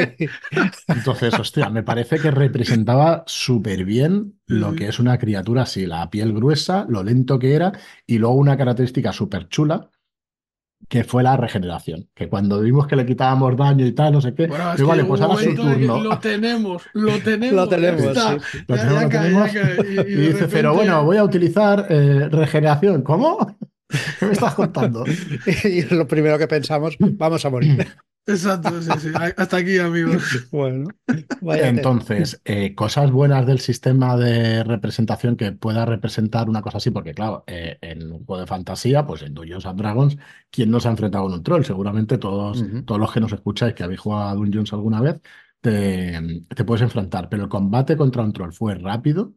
Entonces, 0.89 1.33
hostia, 1.39 1.71
me 1.71 1.85
parece 1.85 2.19
que 2.19 2.33
representaba 2.33 3.23
súper 3.29 3.85
bien 3.85 4.41
lo 4.47 4.75
que 4.75 4.89
es 4.89 4.99
una 4.99 5.17
criatura 5.17 5.63
así, 5.63 5.87
la 5.87 6.11
piel 6.11 6.33
gruesa, 6.33 6.87
lo 6.89 7.05
lento 7.05 7.39
que 7.39 7.55
era 7.55 7.71
y 8.05 8.19
luego 8.19 8.35
una 8.35 8.57
característica 8.57 9.13
súper 9.13 9.49
chula 9.49 9.89
que 10.89 11.05
fue 11.05 11.23
la 11.23 11.37
regeneración, 11.37 12.09
que 12.15 12.29
cuando 12.29 12.61
vimos 12.61 12.87
que 12.89 12.97
le 12.97 13.07
quitábamos 13.07 13.57
daño 13.57 13.87
y 13.87 13.93
tal, 13.93 14.13
no 14.13 14.21
sé 14.21 14.35
qué, 14.35 14.47
Bueno, 14.49 14.71
es 14.73 14.77
digo, 14.79 14.89
que 14.89 14.97
vale, 14.97 15.05
pues 15.05 15.21
ahora 15.21 15.43
su 15.43 15.55
turno. 15.55 16.03
Lo 16.03 16.19
tenemos, 16.19 16.83
lo 16.95 17.19
tenemos. 17.23 17.55
Lo 17.55 17.69
tenemos, 17.69 18.03
ya 18.03 18.11
está. 18.11 18.39
sí. 18.41 18.59
Lo 18.67 18.77
Ya- 18.77 18.83
tenemos, 18.89 19.01
ya 19.01 19.03
lo 19.05 19.09
cae, 19.11 19.23
tenemos. 19.23 19.53
ya 19.53 19.63
cae. 19.77 20.05
Y, 20.09 20.13
y 20.13 20.17
dice, 20.17 20.49
pero 20.49 20.75
bueno, 20.75 21.05
voy 21.05 21.17
a 21.19 21.25
utilizar 21.25 21.87
eh, 21.91 22.29
regeneración. 22.31 23.03
¿Cómo? 23.03 23.57
¿Qué 24.19 24.27
me 24.27 24.33
estás 24.33 24.55
contando? 24.55 25.05
Y 25.65 25.83
lo 25.95 26.07
primero 26.09 26.39
que 26.39 26.47
pensamos, 26.49 26.97
vamos 26.99 27.45
a 27.45 27.51
morir. 27.51 27.87
Exacto, 28.31 28.81
sí, 28.83 28.91
sí. 29.01 29.09
Hasta 29.37 29.57
aquí, 29.57 29.79
amigos. 29.79 30.23
Bueno, 30.51 30.91
vaya. 31.41 31.69
Entonces, 31.69 32.41
eh, 32.45 32.75
cosas 32.75 33.11
buenas 33.11 33.47
del 33.47 33.61
sistema 33.61 34.17
de 34.17 34.65
representación 34.65 35.37
que 35.37 35.53
pueda 35.53 35.85
representar 35.85 36.49
una 36.49 36.63
cosa 36.63 36.79
así, 36.79 36.91
porque 36.91 37.15
claro, 37.15 37.45
eh, 37.47 37.79
en 37.81 38.13
un 38.13 38.25
juego 38.25 38.41
de 38.41 38.47
fantasía, 38.47 39.07
pues 39.07 39.23
en 39.23 39.35
Dungeons 39.35 39.67
and 39.67 39.79
Dragons, 39.79 40.17
¿quién 40.51 40.71
no 40.71 40.81
se 40.81 40.89
ha 40.89 40.91
enfrentado 40.93 41.25
con 41.25 41.35
un 41.35 41.43
troll? 41.43 41.65
Seguramente 41.65 42.19
todos, 42.19 42.65
todos 42.85 43.01
los 43.01 43.13
que 43.13 43.21
nos 43.21 43.33
escucháis 43.33 43.75
que 43.75 43.83
habéis 43.85 44.01
jugado 44.01 44.29
a 44.29 44.35
Dungeons 44.35 44.73
alguna 44.73 45.01
vez, 45.01 45.21
te, 45.61 46.45
te 46.55 46.65
puedes 46.65 46.83
enfrentar. 46.83 47.29
Pero 47.29 47.45
el 47.45 47.49
combate 47.49 47.97
contra 47.97 48.23
un 48.23 48.33
troll 48.33 48.53
fue 48.53 48.75
rápido, 48.75 49.35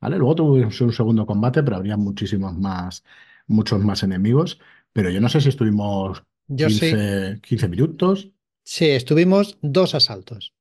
¿vale? 0.00 0.18
Luego 0.18 0.34
tuvimos 0.34 0.80
un 0.80 0.92
segundo 0.92 1.26
combate, 1.26 1.62
pero 1.62 1.76
habría 1.76 1.96
muchísimos 1.96 2.54
más, 2.56 3.04
muchos 3.46 3.80
más 3.82 4.02
enemigos. 4.02 4.58
Pero 4.92 5.10
yo 5.10 5.20
no 5.20 5.28
sé 5.28 5.40
si 5.40 5.48
estuvimos 5.50 6.24
Yo 6.48 6.68
sí. 6.70 6.90
15, 6.90 7.40
15 7.42 7.68
minutos. 7.68 8.30
Sí, 8.68 8.86
estuvimos 8.90 9.58
dos 9.62 9.94
asaltos. 9.94 10.52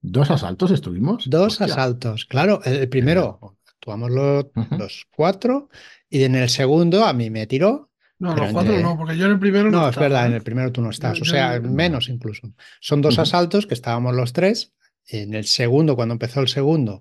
¿Dos 0.00 0.30
asaltos 0.30 0.70
estuvimos? 0.70 1.28
Dos 1.28 1.54
Hostia. 1.60 1.66
asaltos. 1.66 2.24
Claro, 2.24 2.60
el 2.64 2.88
primero 2.88 3.58
actuamos 3.66 4.10
los, 4.12 5.06
cuatro 5.10 5.68
y 6.08 6.22
en 6.22 6.36
el 6.36 6.48
segundo 6.48 7.04
a 7.04 7.12
mí 7.12 7.28
me 7.28 7.48
tiró. 7.48 7.90
No, 8.20 8.36
los 8.36 8.52
cuatro 8.52 8.78
no, 8.78 8.96
porque 8.96 9.16
yo 9.16 9.26
en 9.26 9.32
el 9.32 9.40
primero 9.40 9.68
no, 9.70 9.80
No, 9.80 9.88
es 9.88 9.96
verdad, 9.96 10.24
¿eh? 10.24 10.28
en 10.28 10.34
el 10.34 10.42
primero 10.42 10.70
tú 10.70 10.80
no 10.80 10.90
estás, 10.90 11.18
Yo- 11.18 11.22
o 11.22 11.24
sea, 11.24 11.56
yo- 11.56 11.68
menos 11.68 12.08
incluso. 12.08 12.52
Son 12.80 13.02
dos 13.02 13.18
asaltos 13.18 13.66
que 13.66 13.74
estábamos 13.74 14.14
los 14.14 14.32
tres. 14.32 14.72
En 15.06 15.34
el 15.34 15.44
segundo, 15.46 15.96
cuando 15.96 16.12
empezó 16.12 16.40
el 16.40 16.48
segundo, 16.48 17.00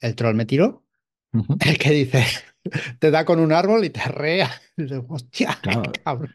el 0.00 0.14
troll 0.14 0.34
me 0.34 0.44
tiró. 0.44 0.84
El 1.64 1.78
que 1.78 1.90
dice, 1.92 2.26
te 2.98 3.10
da 3.10 3.24
con 3.24 3.40
un 3.40 3.52
árbol 3.52 3.86
y 3.86 3.90
te 3.90 4.00
arrea. 4.00 4.50
Y 4.76 4.82
digo, 4.84 5.06
Hostia, 5.08 5.58
Claro. 5.62 5.92
cabrón. 6.04 6.34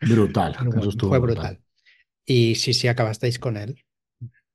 Brutal. 0.00 0.56
Eso 0.78 1.08
fue 1.08 1.18
brutal. 1.18 1.60
Y 2.26 2.56
sí, 2.56 2.74
sí, 2.74 2.88
acabasteis 2.88 3.38
con 3.38 3.56
él. 3.56 3.82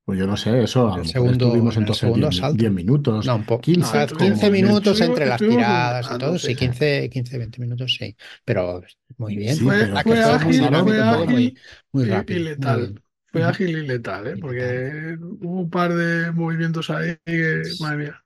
Pues 0.04 0.18
yo 0.18 0.26
no 0.26 0.36
sé, 0.36 0.64
eso 0.64 0.92
a 0.92 0.98
El 0.98 1.06
segundo- 1.06 1.46
estuvimos 1.46 1.76
entonces 1.76 2.00
segundo 2.00 2.28
10, 2.28 2.40
asalto. 2.40 2.58
10 2.58 2.72
minutos. 2.72 3.24
No, 3.24 3.36
un 3.36 3.46
poco. 3.46 3.62
15 3.62 3.98
Ah, 3.98 4.06
como 4.08 4.18
15 4.18 4.46
en 4.48 4.54
el- 4.56 4.62
minutos 4.62 5.00
Estuvimos- 5.00 5.08
entre 5.08 5.26
las 5.26 5.38
tiradas 5.40 6.10
y 6.12 6.18
todo. 6.18 6.38
sí, 6.38 6.46
Sí, 6.46 6.52
sí. 6.52 6.58
15, 6.58 7.10
15, 7.10 7.38
20 7.38 7.60
minutos, 7.60 7.94
sí. 7.98 8.16
Pero 8.44 8.82
muy 9.16 9.36
bien. 9.36 9.56
Sí, 9.56 9.62
Fue, 9.64 9.78
pero 9.78 9.94
La 9.94 10.02
fue 10.02 10.12
que 10.14 10.20
fue 10.22 10.26
muy 10.26 10.34
ágil, 10.36 10.52
dinámico, 10.52 10.84
fue 10.88 10.96
todo 10.98 11.24
muy, 11.26 11.34
ágil 11.46 11.58
muy 11.92 12.04
y- 12.04 12.06
rápido. 12.10 12.38
y 12.40 12.42
muy 12.42 12.50
letal. 12.50 12.80
bien. 12.80 13.02
Fue 13.32 13.44
ágil 13.44 13.68
y 13.70 13.86
letal, 13.86 14.26
¿eh? 14.26 14.34
Porque 14.40 15.16
hubo 15.40 15.60
un 15.60 15.70
par 15.70 15.94
de 15.94 16.32
movimientos 16.32 16.90
ahí 16.90 17.16
que, 17.24 17.62
madre 17.80 17.96
mía. 17.96 18.24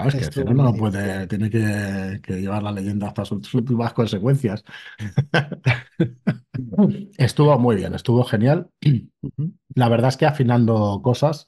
Claro, 0.00 0.08
es 0.10 0.16
que 0.16 0.24
Estuvo 0.24 0.44
Cero 0.48 0.54
no 0.54 0.76
puede, 0.76 1.26
tiene 1.26 1.50
que, 1.50 2.20
que 2.22 2.40
llevar 2.40 2.62
la 2.62 2.72
leyenda 2.72 3.08
hasta 3.08 3.24
sus 3.24 3.52
últimas 3.54 3.92
consecuencias. 3.92 4.64
Estuvo 7.18 7.58
muy 7.58 7.76
bien, 7.76 7.94
estuvo 7.94 8.24
genial. 8.24 8.70
La 9.74 9.88
verdad 9.88 10.08
es 10.10 10.16
que 10.16 10.26
afinando 10.26 11.00
cosas 11.02 11.46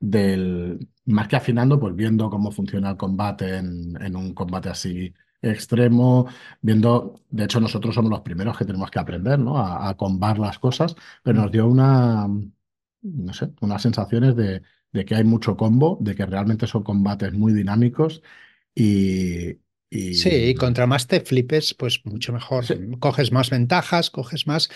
del, 0.00 0.88
más 1.06 1.28
que 1.28 1.36
afinando, 1.36 1.78
pues 1.80 1.94
viendo 1.94 2.30
cómo 2.30 2.50
funciona 2.52 2.90
el 2.90 2.96
combate 2.96 3.56
en, 3.56 4.00
en 4.02 4.16
un 4.16 4.34
combate 4.34 4.68
así 4.68 5.12
extremo, 5.40 6.26
viendo, 6.60 7.14
de 7.30 7.44
hecho 7.44 7.60
nosotros 7.60 7.94
somos 7.94 8.10
los 8.10 8.20
primeros 8.20 8.56
que 8.56 8.64
tenemos 8.64 8.90
que 8.90 8.98
aprender, 9.00 9.38
¿no? 9.38 9.58
A, 9.58 9.88
a 9.88 9.96
combar 9.96 10.38
las 10.38 10.58
cosas, 10.58 10.94
pero 11.22 11.40
nos 11.42 11.50
dio 11.52 11.66
una, 11.66 12.28
no 13.02 13.32
sé, 13.32 13.52
unas 13.60 13.82
sensaciones 13.82 14.36
de, 14.36 14.62
de 14.92 15.04
que 15.04 15.14
hay 15.14 15.24
mucho 15.24 15.56
combo, 15.56 15.98
de 16.00 16.14
que 16.14 16.26
realmente 16.26 16.66
son 16.66 16.82
combates 16.84 17.32
muy 17.32 17.52
dinámicos 17.52 18.22
y, 18.74 19.50
y- 19.90 20.14
Sí, 20.14 20.28
y 20.30 20.54
contra 20.54 20.86
más 20.86 21.06
te 21.06 21.20
flipes, 21.20 21.74
pues 21.74 22.00
mucho 22.04 22.32
mejor. 22.32 22.64
Sí. 22.66 22.74
Coges 23.00 23.32
más 23.32 23.50
ventajas, 23.50 24.10
coges 24.10 24.46
más, 24.46 24.68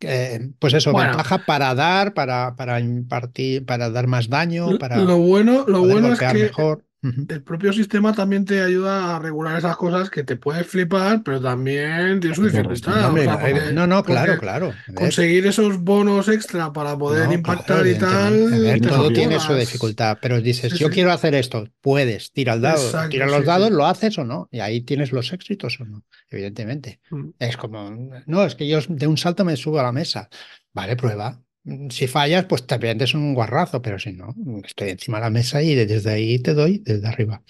eh, 0.00 0.50
pues 0.58 0.74
eso, 0.74 0.92
Bueno. 0.92 1.10
ventaja 1.12 1.44
para 1.46 1.74
dar, 1.74 2.14
para, 2.14 2.56
para 2.56 2.80
impartir, 2.80 3.64
para 3.66 3.90
dar 3.90 4.06
más 4.08 4.28
daño, 4.28 4.78
para 4.78 5.04
Lo 5.06 5.18
bueno, 5.18 5.64
lo 5.66 5.80
bueno 5.84 6.08
es 6.08 6.18
golpear 6.18 6.34
que 6.34 6.38
mejor. 6.38 6.83
El 7.28 7.42
propio 7.42 7.72
sistema 7.72 8.14
también 8.14 8.44
te 8.44 8.62
ayuda 8.62 9.16
a 9.16 9.18
regular 9.18 9.58
esas 9.58 9.76
cosas 9.76 10.08
que 10.08 10.24
te 10.24 10.36
puedes 10.36 10.66
flipar, 10.66 11.22
pero 11.22 11.40
también 11.40 12.18
tiene 12.20 12.34
su 12.34 12.44
dificultad. 12.44 12.92
sea, 12.94 13.02
no, 13.10 13.38
porque- 13.38 13.72
no, 13.72 13.86
no, 13.86 14.02
claro, 14.02 14.38
claro. 14.38 14.72
Conseguir 14.94 15.46
esos 15.46 15.78
bonos 15.80 16.28
extra 16.28 16.72
para 16.72 16.96
poder 16.96 17.26
no, 17.28 17.34
impactar 17.34 17.82
claro, 17.82 17.88
y 17.90 17.94
tal. 17.98 18.60
ver, 18.60 18.80
todo 18.80 19.10
tiene 19.12 19.38
su 19.38 19.54
dificultad, 19.54 20.18
pero 20.22 20.40
dices, 20.40 20.72
Sí, 20.72 20.78
yo 20.78 20.88
sí. 20.88 20.94
quiero 20.94 21.12
hacer 21.12 21.34
esto, 21.34 21.68
puedes, 21.80 22.32
tira 22.32 22.54
el 22.54 22.62
dado, 22.62 22.82
Exacto, 22.84 23.10
tira 23.10 23.26
los 23.26 23.40
sí, 23.40 23.44
dados, 23.44 23.70
lo 23.70 23.86
haces 23.86 24.16
o 24.18 24.24
no, 24.24 24.48
y 24.50 24.60
ahí 24.60 24.80
tienes 24.80 25.12
los 25.12 25.32
éxitos 25.32 25.78
o 25.80 25.84
no, 25.84 26.04
evidentemente. 26.30 27.00
Mm. 27.10 27.30
Es 27.38 27.56
como, 27.58 27.90
no, 28.26 28.44
es 28.44 28.54
que 28.54 28.66
yo 28.66 28.78
de 28.88 29.06
un 29.06 29.18
salto 29.18 29.44
me 29.44 29.56
subo 29.56 29.80
a 29.80 29.82
la 29.82 29.92
mesa. 29.92 30.28
Vale, 30.72 30.96
prueba. 30.96 31.40
Si 31.88 32.06
fallas, 32.06 32.44
pues 32.44 32.66
te 32.66 32.76
vendes 32.76 33.14
un 33.14 33.32
guarrazo, 33.34 33.80
pero 33.80 33.98
si 33.98 34.12
no, 34.12 34.34
estoy 34.64 34.90
encima 34.90 35.16
de 35.18 35.24
la 35.24 35.30
mesa 35.30 35.62
y 35.62 35.74
desde 35.74 36.10
ahí 36.10 36.38
te 36.38 36.52
doy 36.52 36.78
desde 36.78 37.08
arriba. 37.08 37.42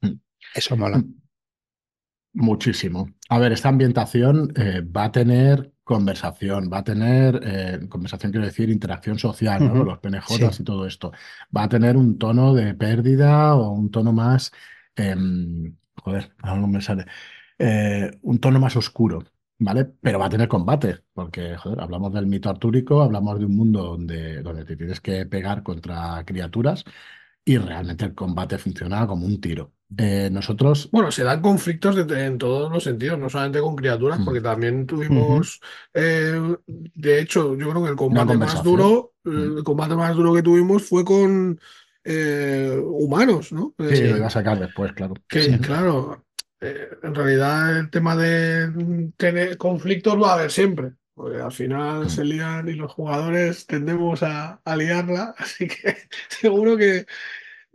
Mm. 0.00 0.14
Eso 0.54 0.76
mola. 0.76 1.02
Muchísimo. 2.34 3.10
A 3.28 3.38
ver, 3.38 3.52
esta 3.52 3.68
ambientación 3.68 4.52
eh, 4.56 4.80
va 4.80 5.04
a 5.04 5.12
tener 5.12 5.72
conversación, 5.84 6.70
va 6.72 6.78
a 6.78 6.84
tener, 6.84 7.40
eh, 7.44 7.80
conversación 7.88 8.32
quiero 8.32 8.46
decir, 8.46 8.70
interacción 8.70 9.18
social, 9.18 9.66
¿no? 9.68 9.84
Los 9.84 9.98
PNJs 9.98 10.56
Sí. 10.56 10.62
y 10.62 10.64
todo 10.64 10.86
esto. 10.86 11.12
Va 11.54 11.64
a 11.64 11.68
tener 11.68 11.96
un 11.96 12.18
tono 12.18 12.54
de 12.54 12.74
pérdida 12.74 13.54
o 13.54 13.70
un 13.70 13.90
tono 13.90 14.12
más, 14.12 14.52
em, 14.96 15.76
joder, 15.96 16.32
ahora 16.42 16.60
no 16.60 16.68
me 16.68 16.80
sale, 16.80 17.04
eh, 17.58 18.10
un 18.22 18.38
tono 18.38 18.58
más 18.60 18.76
oscuro, 18.76 19.24
¿vale? 19.58 19.84
Pero 20.00 20.18
va 20.18 20.26
a 20.26 20.30
tener 20.30 20.48
combate, 20.48 21.00
porque, 21.12 21.56
joder, 21.56 21.80
hablamos 21.80 22.12
del 22.12 22.26
mito 22.26 22.50
artúrico, 22.50 23.02
hablamos 23.02 23.38
de 23.38 23.46
un 23.46 23.56
mundo 23.56 23.82
donde, 23.82 24.42
donde 24.42 24.64
te 24.64 24.76
tienes 24.76 25.00
que 25.00 25.26
pegar 25.26 25.62
contra 25.62 26.22
criaturas 26.24 26.84
y 27.44 27.58
realmente 27.58 28.04
el 28.04 28.14
combate 28.14 28.58
funciona 28.58 29.06
como 29.06 29.26
un 29.26 29.40
tiro. 29.40 29.72
Eh, 29.98 30.30
nosotros... 30.32 30.88
Bueno, 30.90 31.10
se 31.12 31.22
dan 31.22 31.42
conflictos 31.42 31.94
de- 32.06 32.24
en 32.26 32.38
todos 32.38 32.72
los 32.72 32.82
sentidos, 32.82 33.18
no 33.18 33.28
solamente 33.28 33.60
con 33.60 33.76
criaturas, 33.76 34.20
Mm. 34.20 34.24
porque 34.24 34.40
también 34.40 34.86
tuvimos, 34.86 35.60
eh, 35.92 36.56
de 36.66 37.20
hecho, 37.20 37.54
yo 37.56 37.70
creo 37.70 37.82
que 37.84 37.90
el 37.90 37.96
combate 37.96 38.36
más 38.36 38.62
duro, 38.62 39.12
Mm. 39.24 39.58
el 39.58 39.64
combate 39.64 39.94
más 39.94 40.16
duro 40.16 40.34
que 40.34 40.42
tuvimos 40.42 40.82
fue 40.88 41.04
con 41.04 41.60
eh, 42.04 42.82
humanos, 42.84 43.52
¿no? 43.52 43.74
Sí, 43.78 43.84
Eh, 43.94 44.10
lo 44.10 44.16
iba 44.16 44.26
a 44.26 44.30
sacar 44.30 44.58
después, 44.58 44.92
claro. 44.92 45.14
que, 45.28 45.42
Sí. 45.42 45.58
claro, 45.60 46.24
eh, 46.62 46.88
en 47.02 47.14
realidad 47.14 47.78
el 47.78 47.90
tema 47.90 48.16
de 48.16 49.12
tener 49.16 49.56
conflictos 49.58 50.20
va 50.22 50.30
a 50.30 50.34
haber 50.34 50.50
siempre, 50.50 50.92
porque 51.14 51.40
al 51.40 51.52
final 51.52 52.08
se 52.08 52.24
lían 52.24 52.68
y 52.68 52.72
los 52.74 52.92
jugadores 52.92 53.66
tendemos 53.66 54.22
a, 54.22 54.60
a 54.64 54.76
liarla, 54.76 55.34
así 55.38 55.68
que 55.68 55.96
seguro 56.28 56.76
que 56.76 57.04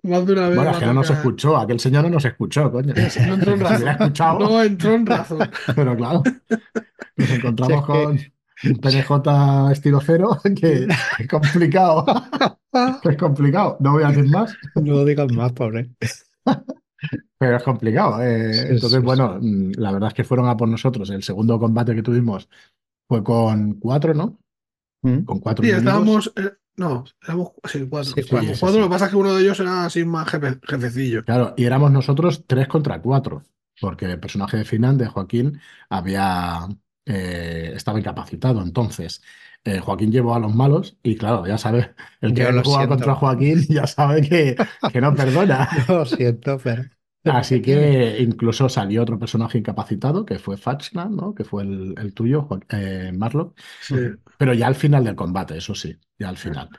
más 0.03 0.25
de 0.25 0.33
una 0.33 0.47
vez 0.47 0.55
Bueno, 0.55 0.71
es 0.71 0.77
que 0.77 0.85
no 0.85 0.93
nos 0.93 1.09
escuchó, 1.09 1.57
aquel 1.57 1.79
señor 1.79 2.03
no 2.05 2.11
nos 2.11 2.25
escuchó, 2.25 2.71
coño. 2.71 2.93
No 3.27 3.33
entró 3.33 3.53
en 3.53 3.59
razón. 3.59 4.39
No 4.39 4.63
entró 4.63 4.93
en 4.93 5.05
razón. 5.05 5.49
pero 5.75 5.95
claro, 5.97 6.23
nos 7.17 7.29
encontramos 7.29 7.79
es 7.79 7.85
que- 7.85 8.31
con 8.63 8.71
un 8.71 8.77
PNJ 8.79 9.71
estilo 9.71 9.99
cero 10.03 10.39
que 10.59 10.87
es 11.19 11.27
complicado. 11.27 12.05
es 13.03 13.17
complicado. 13.17 13.77
No 13.79 13.91
voy 13.93 14.03
a 14.03 14.07
decir 14.09 14.25
más, 14.29 14.55
No 14.75 15.03
digas 15.03 15.31
más, 15.33 15.51
pobre. 15.53 15.89
Pero 17.37 17.57
es 17.57 17.63
complicado. 17.63 18.21
eh. 18.23 18.53
Sí, 18.53 18.67
Entonces, 18.71 18.99
sí, 18.99 19.05
bueno, 19.05 19.37
mm, 19.41 19.71
la 19.77 19.91
verdad 19.91 20.09
es 20.09 20.13
que 20.13 20.23
fueron 20.23 20.47
a 20.49 20.57
por 20.57 20.67
nosotros. 20.69 21.09
El 21.09 21.23
segundo 21.23 21.59
combate 21.59 21.95
que 21.95 22.03
tuvimos 22.03 22.49
fue 23.07 23.23
con 23.23 23.75
cuatro, 23.75 24.13
¿no? 24.13 24.39
Mm. 25.03 25.25
Con 25.25 25.39
cuatro 25.39 25.63
Sí, 25.65 25.71
estábamos. 25.71 26.33
eh, 26.35 26.51
no, 26.77 27.05
éramos 27.23 27.51
sí, 27.65 27.87
cuatro. 27.89 28.13
Sí, 28.13 28.23
cuatro. 28.29 28.53
Cuatro, 28.59 28.71
sí. 28.73 28.79
lo 28.79 28.85
que 28.87 28.91
pasa 28.91 29.05
es 29.05 29.11
que 29.11 29.17
uno 29.17 29.33
de 29.35 29.41
ellos 29.43 29.59
era 29.59 29.85
así 29.85 30.05
más 30.05 30.27
jefe- 30.27 30.59
jefecillo. 30.67 31.23
Claro, 31.25 31.53
y 31.57 31.65
éramos 31.65 31.91
nosotros 31.91 32.45
tres 32.47 32.67
contra 32.67 33.01
cuatro, 33.01 33.43
porque 33.81 34.05
el 34.05 34.19
personaje 34.19 34.57
de 34.57 34.65
final 34.65 34.97
de 34.97 35.07
Joaquín 35.07 35.59
había 35.89 36.67
eh, 37.05 37.73
estaba 37.75 37.99
incapacitado. 37.99 38.61
Entonces, 38.61 39.21
eh, 39.63 39.79
Joaquín 39.79 40.11
llevó 40.11 40.35
a 40.35 40.39
los 40.39 40.53
malos, 40.55 40.97
y 41.03 41.15
claro, 41.17 41.45
ya 41.45 41.57
sabes, 41.57 41.89
el 42.21 42.33
que 42.33 42.45
jugado 42.45 42.63
siento. 42.63 42.87
contra 42.87 43.15
Joaquín 43.15 43.65
ya 43.69 43.87
sabe 43.87 44.21
que, 44.21 44.55
que 44.91 45.01
no 45.01 45.13
perdona. 45.15 45.69
Lo 45.87 46.05
siento, 46.05 46.57
pero. 46.63 46.83
Así 47.31 47.61
que 47.61 48.17
incluso 48.19 48.69
salió 48.69 49.01
otro 49.01 49.19
personaje 49.19 49.57
incapacitado, 49.57 50.25
que 50.25 50.39
fue 50.39 50.57
Fatchland, 50.57 51.15
¿no? 51.15 51.33
Que 51.33 51.43
fue 51.43 51.63
el, 51.63 51.95
el 51.97 52.13
tuyo, 52.13 52.47
eh, 52.69 53.11
Marlock. 53.13 53.59
Sí. 53.81 53.95
Pero 54.37 54.53
ya 54.53 54.67
al 54.67 54.75
final 54.75 55.03
del 55.03 55.15
combate, 55.15 55.57
eso 55.57 55.75
sí, 55.75 55.95
ya 56.17 56.29
al 56.29 56.37
final. 56.37 56.69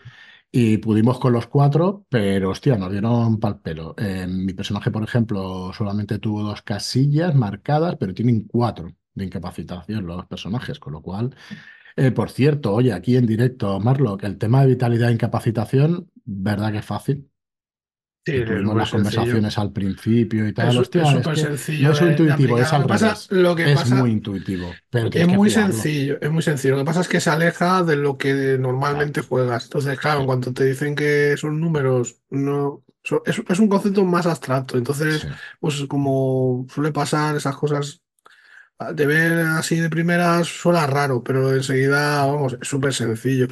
Y 0.51 0.79
pudimos 0.79 1.19
con 1.19 1.33
los 1.33 1.47
cuatro, 1.47 2.07
pero 2.09 2.51
hostia, 2.51 2.77
nos 2.77 2.91
dieron 2.91 3.39
pal 3.39 3.61
pelo. 3.61 3.95
Eh, 3.99 4.27
mi 4.27 4.55
personaje, 4.55 4.91
por 4.91 5.03
ejemplo, 5.03 5.73
solamente 5.75 6.19
tuvo 6.19 6.43
dos 6.43 6.63
casillas 6.63 7.35
marcadas, 7.35 7.97
pero 8.01 8.15
tienen 8.15 8.47
cuatro 8.47 8.91
de 9.15 9.25
incapacitación 9.25 10.07
los 10.07 10.27
personajes, 10.27 10.79
con 10.79 10.95
lo 10.95 11.03
cual, 11.03 11.35
eh, 11.97 12.13
por 12.13 12.31
cierto, 12.31 12.75
oye, 12.75 12.93
aquí 12.93 13.17
en 13.17 13.27
directo, 13.27 13.81
Marlock, 13.81 14.25
el 14.25 14.39
tema 14.39 14.63
de 14.63 14.69
vitalidad 14.69 15.11
e 15.11 15.15
incapacitación, 15.15 16.11
¿verdad 16.25 16.73
que 16.73 16.79
es 16.79 16.87
fácil? 16.87 17.31
Sí, 18.33 18.45
tuvimos 18.45 18.65
muy 18.73 18.77
las 18.81 18.91
sencillo. 18.91 19.11
conversaciones 19.17 19.59
al 19.59 19.73
principio 19.73 20.47
y 20.49 20.53
tal. 20.53 20.69
Es- 20.71 20.77
hostia, 20.77 21.03
es 21.03 21.09
es 21.09 21.15
súper 21.17 21.37
sencillo 21.39 21.89
no 21.89 21.95
es 21.95 22.01
intuitivo, 22.03 22.59
es 22.59 22.73
al 22.73 22.81
Lo 22.83 22.87
que 22.87 22.93
pasa- 22.93 23.07
revés. 23.09 23.29
lo 23.31 23.57
que 23.57 23.73
Es 23.73 23.79
pasa- 23.79 23.95
muy 23.95 24.11
intuitivo, 24.11 24.75
pero 24.91 25.11
Es 25.13 25.29
muy 25.29 25.51
sencillo, 25.51 26.19
es 26.21 26.31
muy 26.31 26.43
sencillo. 26.43 26.75
Lo 26.75 26.81
que 26.81 26.87
pasa 26.87 27.01
es 27.01 27.09
que 27.09 27.21
se 27.21 27.31
aleja 27.31 27.83
de 27.83 27.97
lo 27.97 28.19
que 28.19 28.57
normalmente 28.59 29.21
juegas. 29.23 29.65
Entonces, 29.65 29.99
claro, 29.99 30.21
Sí. 30.21 30.27
cuando 30.27 30.53
te 30.53 30.65
dicen 30.65 30.95
que 30.95 31.37
son 31.37 31.61
números, 31.61 32.17
no, 32.31 32.83
es, 33.25 33.43
es 33.49 33.59
un 33.59 33.69
concepto 33.69 34.05
más 34.05 34.27
abstracto. 34.27 34.77
Entonces, 34.77 35.23
Sí. 35.23 35.29
pues 35.61 35.85
como 35.89 36.67
suele 36.73 36.93
pasar 36.93 37.37
esas 37.37 37.57
cosas, 37.57 38.03
de 38.95 39.07
ver 39.07 39.33
así 39.41 39.77
de 39.77 39.91
primeras 39.91 40.47
suena 40.47 40.87
raro, 40.87 41.25
pero 41.25 41.53
enseguida, 41.53 42.25
vamos, 42.25 42.57
es 42.61 42.69
súper 42.69 42.95
sencillo. 42.95 43.49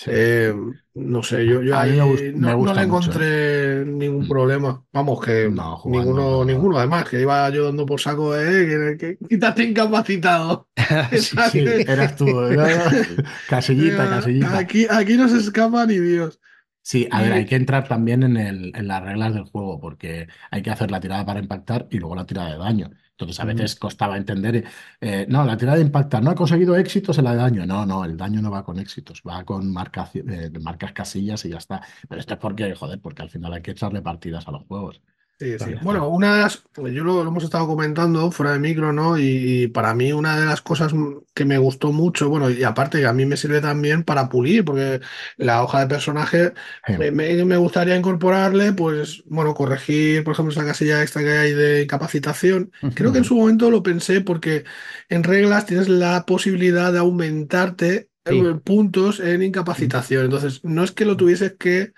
Sí. 0.00 0.10
Eh, 0.14 0.54
no 0.94 1.22
sé, 1.24 1.44
yo, 1.44 1.60
yo 1.62 1.76
A 1.76 1.84
mí 1.84 1.98
ahí 1.98 2.00
me 2.00 2.32
no, 2.32 2.56
no 2.56 2.56
gusta 2.56 2.74
le 2.74 2.86
mucho, 2.86 3.10
encontré 3.10 3.84
ningún 3.84 4.28
problema. 4.28 4.84
Vamos, 4.92 5.20
que 5.24 5.50
No, 5.50 5.76
jugando, 5.76 6.14
ninguno, 6.14 6.44
no. 6.44 6.44
ninguno 6.44 6.78
además, 6.78 7.08
que 7.08 7.20
iba 7.20 7.48
yo 7.50 7.64
dando 7.64 7.84
por 7.84 8.00
saco, 8.00 8.36
eh, 8.36 8.96
que, 8.98 9.18
quítate 9.28 9.64
incapacitado. 9.64 10.68
Sí, 11.16 11.36
Sí, 11.42 11.84
eras 11.86 12.16
tú. 12.16 12.26
¿no? 12.26 12.64
Casillita, 13.46 14.08
casillita. 14.08 14.58
Aquí, 14.58 14.86
aquí 14.88 15.16
no 15.16 15.28
se 15.28 15.38
escapa 15.38 15.84
ni 15.86 15.98
Dios. 15.98 16.40
Sí, 16.82 17.06
a 17.10 17.20
ver, 17.22 17.32
hay 17.34 17.44
que 17.46 17.56
entrar 17.56 17.86
también 17.86 18.22
en, 18.22 18.36
el, 18.38 18.72
en 18.74 18.88
las 18.88 19.02
reglas 19.02 19.34
del 19.34 19.44
juego, 19.44 19.78
porque 19.78 20.26
hay 20.50 20.62
que 20.62 20.70
hacer 20.70 20.90
la 20.90 21.00
tirada 21.00 21.26
para 21.26 21.40
impactar 21.40 21.86
y 21.90 21.98
luego 21.98 22.14
la 22.16 22.24
tirada 22.26 22.50
de 22.52 22.58
daño. 22.58 22.90
Entonces, 23.18 23.40
a 23.40 23.44
veces 23.44 23.74
costaba 23.76 24.16
entender, 24.16 24.64
eh, 25.00 25.26
no, 25.28 25.44
la 25.44 25.56
tirada 25.56 25.76
de 25.78 25.82
impactar, 25.84 26.22
no 26.22 26.30
ha 26.30 26.34
conseguido 26.36 26.76
éxitos 26.76 27.18
en 27.18 27.24
la 27.24 27.32
de 27.32 27.38
daño. 27.38 27.66
No, 27.66 27.84
no, 27.84 28.04
el 28.04 28.16
daño 28.16 28.40
no 28.40 28.50
va 28.50 28.64
con 28.64 28.78
éxitos, 28.78 29.22
va 29.26 29.44
con 29.44 29.72
marcas, 29.72 30.10
eh, 30.14 30.50
marcas 30.60 30.92
casillas 30.92 31.44
y 31.44 31.50
ya 31.50 31.58
está. 31.58 31.82
Pero 32.08 32.20
esto 32.20 32.34
es 32.34 32.40
porque, 32.40 32.72
joder, 32.74 33.00
porque 33.00 33.22
al 33.22 33.30
final 33.30 33.52
hay 33.52 33.62
que 33.62 33.72
echarle 33.72 34.02
partidas 34.02 34.46
a 34.46 34.52
los 34.52 34.62
juegos. 34.66 35.02
Sí, 35.38 35.56
sí. 35.56 35.74
Bueno, 35.82 36.08
una 36.08 36.34
de 36.34 36.42
las, 36.42 36.64
yo 36.76 37.04
lo, 37.04 37.22
lo 37.22 37.28
hemos 37.28 37.44
estado 37.44 37.68
comentando 37.68 38.32
fuera 38.32 38.52
de 38.52 38.58
micro, 38.58 38.92
¿no? 38.92 39.16
Y, 39.16 39.68
para 39.68 39.94
mí 39.94 40.12
una 40.12 40.38
de 40.38 40.46
las 40.46 40.62
cosas 40.62 40.92
que 41.32 41.44
me 41.44 41.58
gustó 41.58 41.92
mucho, 41.92 42.28
bueno, 42.28 42.50
y 42.50 42.64
aparte 42.64 42.98
que 42.98 43.06
a 43.06 43.12
mí 43.12 43.24
me 43.24 43.36
sirve 43.36 43.60
también 43.60 44.02
para 44.02 44.28
pulir, 44.28 44.64
porque 44.64 45.00
la 45.36 45.62
hoja 45.62 45.78
de 45.80 45.86
personaje 45.86 46.52
me, 46.98 47.56
gustaría 47.56 47.96
incorporarle, 47.96 48.72
pues, 48.72 49.22
bueno, 49.26 49.54
corregir, 49.54 50.24
por 50.24 50.32
ejemplo, 50.32 50.52
esa 50.52 50.64
casilla 50.64 51.02
extra 51.02 51.22
que 51.22 51.30
hay 51.30 51.52
de 51.52 51.82
incapacitación. 51.82 52.72
Creo 52.94 53.12
que 53.12 53.18
en 53.18 53.24
su 53.24 53.36
momento 53.36 53.70
lo 53.70 53.84
pensé 53.84 54.20
porque 54.20 54.64
en 55.08 55.22
reglas 55.22 55.66
tienes 55.66 55.88
la 55.88 56.26
posibilidad 56.26 56.92
de 56.92 56.98
aumentarte 56.98 58.08
Sí. 58.28 58.40
eh, 58.40 58.54
puntos 58.62 59.20
en 59.20 59.42
incapacitación. 59.42 60.24
Entonces, 60.24 60.62
no 60.62 60.84
es 60.84 60.92
que 60.92 61.06
lo 61.06 61.16
tuvieses 61.16 61.54
que 61.58 61.92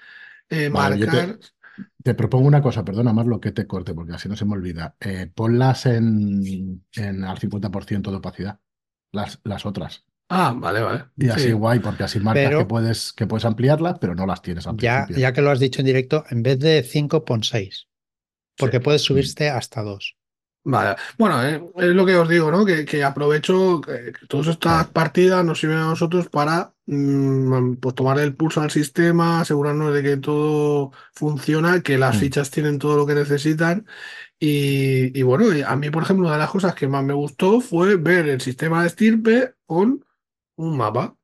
eh, 0.49 0.69
Vale, 0.73 0.99
yo 0.99 1.07
te- 1.07 1.27
marcar. 1.27 1.39
Te 2.03 2.15
propongo 2.15 2.47
una 2.49 2.63
cosa, 2.63 2.85
perdona 2.85 3.13
más 3.13 3.27
lo 3.27 3.41
que 3.41 3.53
te 3.53 3.67
corte, 3.67 3.95
porque 3.95 4.13
así 4.15 4.29
no 4.29 4.37
se 4.37 4.45
me 4.45 4.53
olvida. 4.55 4.97
Eh, 5.01 5.31
ponlas 5.35 5.87
en, 5.87 6.85
en 6.95 7.25
al 7.25 7.39
50% 7.39 8.11
de 8.11 8.17
opacidad, 8.17 8.61
las, 9.13 9.41
las 9.45 9.67
otras. 9.67 10.05
Ah, 10.29 10.55
vale, 10.57 10.81
vale. 10.81 11.05
Y 11.17 11.29
así 11.29 11.47
Sí. 11.49 11.53
guay, 11.53 11.81
porque 11.81 12.05
así 12.05 12.21
marcas 12.21 12.45
Pero- 12.45 12.59
que 12.61 12.65
puedes, 12.67 13.13
que 13.13 13.27
puedes 13.27 13.45
ampliarlas, 13.45 13.99
pero 14.01 14.15
no 14.15 14.27
las 14.27 14.43
tienes 14.43 14.67
al 14.67 14.77
Ya, 14.77 15.07
ya 15.09 15.33
que 15.33 15.43
lo 15.43 15.51
has 15.51 15.59
dicho 15.59 15.81
en 15.81 15.87
directo, 15.87 16.25
en 16.31 16.43
vez 16.43 16.59
de 16.61 16.83
5, 16.83 17.25
pon 17.25 17.43
6. 17.43 17.89
Porque 18.57 18.77
Sí. 18.79 18.83
puedes 18.83 19.03
subirte 19.03 19.49
hasta 19.51 19.83
2. 19.83 20.17
Vale. 20.63 20.97
Bueno, 21.19 21.43
eh, 21.43 21.63
es 21.77 21.95
lo 21.95 22.05
que 22.05 22.17
os 22.17 22.29
digo, 22.29 22.51
¿no? 22.51 22.67
Que, 22.67 22.85
que 22.85 23.03
aprovecho 23.03 23.81
que, 23.81 24.13
todas 24.29 24.49
estas 24.49 24.89
partidas 24.89 25.43
nos 25.45 25.59
sirven 25.59 25.79
a 25.79 25.87
nosotros 25.87 26.29
para 26.29 26.75
mm, 26.87 27.77
pues 27.77 27.95
tomar 27.95 28.19
el 28.19 28.35
pulso 28.37 28.61
al 28.61 28.71
sistema, 28.71 29.41
asegurarnos 29.41 29.95
de 29.95 30.03
que 30.03 30.17
todo 30.19 30.93
funciona, 31.15 31.83
que 31.83 31.97
las 31.99 32.17
Mm. 32.17 32.19
fichas 32.21 32.51
tienen 32.51 32.79
todo 32.79 32.97
lo 32.99 33.07
que 33.07 33.15
necesitan. 33.15 33.87
Y, 34.39 35.19
y 35.19 35.23
bueno, 35.23 35.47
a 35.67 35.77
mí, 35.77 35.91
por 35.91 36.03
ejemplo, 36.03 36.27
una 36.27 36.35
de 36.37 36.41
las 36.41 36.51
cosas 36.51 36.75
que 36.75 36.89
más 36.89 37.05
me 37.05 37.15
gustó 37.15 37.61
fue 37.61 37.97
ver 37.97 38.29
el 38.29 38.41
sistema 38.41 38.83
de 38.83 38.89
estirpe 38.89 39.55
con 39.67 40.05
un 40.57 40.77
mapa. 40.77 41.17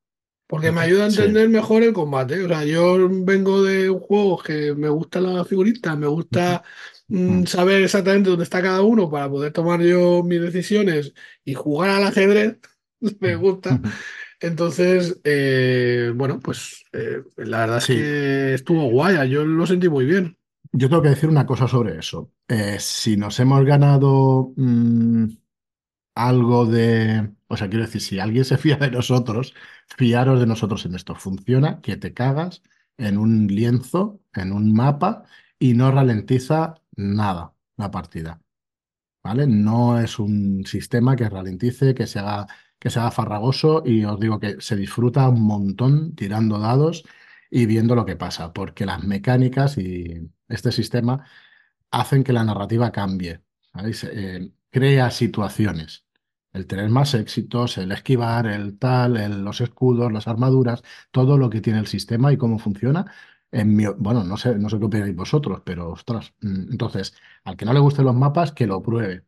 Porque 0.48 0.70
me 0.72 0.80
ayuda 0.82 1.06
a 1.06 1.10
Sí. 1.10 1.20
entender 1.20 1.48
mejor 1.48 1.82
el 1.82 1.92
combate. 1.92 2.44
O 2.44 2.48
sea, 2.48 2.64
yo 2.64 2.96
vengo 3.10 3.62
de 3.64 3.90
un 3.90 4.00
juego 4.00 4.38
que 4.42 4.74
me 4.74 4.88
gusta 4.88 5.20
la 5.20 5.44
figurita, 5.44 5.96
me 5.96 6.06
gusta 6.06 6.62
mm, 7.08 7.42
Mm. 7.42 7.46
saber 7.46 7.82
exactamente 7.82 8.30
dónde 8.30 8.44
está 8.44 8.62
cada 8.62 8.82
uno 8.82 9.10
para 9.10 9.28
poder 9.30 9.52
tomar 9.52 9.80
yo 9.82 10.22
mis 10.24 10.40
decisiones 10.40 11.14
y 11.44 11.54
jugar 11.54 11.90
al 11.90 12.04
ajedrez. 12.04 12.58
Me 13.20 13.36
gusta. 13.36 13.80
Entonces, 14.40 15.20
eh, 15.24 16.12
bueno, 16.14 16.40
pues 16.40 16.84
eh, 16.92 17.22
la 17.36 17.60
verdad 17.60 17.78
es 17.78 17.84
Sí. 17.84 17.94
que 17.94 18.54
estuvo 18.54 18.88
guay. 18.90 19.30
Yo 19.30 19.44
lo 19.44 19.66
sentí 19.66 19.88
muy 19.88 20.04
bien. 20.06 20.36
Yo 20.72 20.88
tengo 20.88 21.02
que 21.02 21.10
decir 21.10 21.28
una 21.28 21.46
cosa 21.46 21.68
sobre 21.68 21.98
eso. 21.98 22.32
Eh, 22.48 22.76
si 22.80 23.16
nos 23.16 23.38
hemos 23.40 23.64
ganado 23.64 24.52
mm, 24.56 25.26
algo 26.14 26.66
de... 26.66 27.30
O 27.48 27.56
sea, 27.56 27.68
quiero 27.68 27.84
decir, 27.84 28.00
si 28.00 28.18
alguien 28.18 28.44
se 28.44 28.58
fía 28.58 28.76
de 28.76 28.90
nosotros, 28.90 29.54
fiaros 29.96 30.40
de 30.40 30.46
nosotros 30.46 30.84
en 30.86 30.94
esto. 30.94 31.14
Funciona 31.14 31.80
que 31.80 31.96
te 31.96 32.14
cagas 32.14 32.62
en 32.98 33.18
un 33.18 33.46
lienzo, 33.48 34.20
en 34.34 34.52
un 34.52 34.72
mapa, 34.72 35.24
y 35.58 35.74
no 35.74 35.90
ralentiza 35.90 36.74
nada 36.96 37.54
la 37.76 37.90
partida. 37.90 38.40
¿Vale? 39.22 39.46
No 39.46 39.98
es 40.00 40.18
un 40.20 40.64
sistema 40.66 41.16
que 41.16 41.28
ralentice, 41.28 41.94
que 41.94 42.06
se 42.06 42.20
haga, 42.20 42.46
que 42.78 42.90
se 42.90 43.00
haga 43.00 43.10
farragoso 43.10 43.82
y 43.84 44.04
os 44.04 44.20
digo 44.20 44.38
que 44.38 44.60
se 44.60 44.76
disfruta 44.76 45.28
un 45.28 45.42
montón 45.42 46.14
tirando 46.14 46.58
dados 46.60 47.04
y 47.50 47.66
viendo 47.66 47.94
lo 47.96 48.04
que 48.06 48.16
pasa, 48.16 48.52
porque 48.52 48.86
las 48.86 49.02
mecánicas 49.04 49.78
y 49.78 50.30
este 50.48 50.70
sistema 50.72 51.26
hacen 51.90 52.24
que 52.24 52.32
la 52.32 52.44
narrativa 52.44 52.92
cambie. 52.92 53.42
Eh, 54.12 54.50
crea 54.70 55.10
situaciones. 55.10 56.06
El 56.52 56.66
tener 56.66 56.88
más 56.90 57.14
éxitos, 57.14 57.78
el 57.78 57.92
esquivar, 57.92 58.46
el 58.46 58.78
tal, 58.78 59.16
el- 59.18 59.42
los 59.44 59.60
escudos, 59.60 60.12
las 60.12 60.26
armaduras, 60.28 60.82
todo 61.10 61.36
lo 61.38 61.50
que 61.50 61.60
tiene 61.60 61.78
el 61.80 61.86
sistema 61.86 62.32
y 62.32 62.36
cómo 62.38 62.58
funciona. 62.58 63.12
En 63.52 63.74
mi- 63.74 63.86
bueno, 63.98 64.24
no 64.24 64.36
sé, 64.36 64.56
no 64.56 64.68
sé 64.68 64.78
qué 64.78 64.84
opináis 64.84 65.14
vosotros, 65.16 65.62
pero 65.64 65.90
ostras. 65.92 66.34
mm, 66.40 66.70
Entonces, 66.72 67.14
al 67.44 67.56
que 67.56 67.64
no 67.64 67.72
le 67.72 67.80
gusten 67.80 68.04
los 68.04 68.14
mapas, 68.14 68.52
que 68.52 68.66
lo 68.66 68.82
pruebe. 68.82 69.24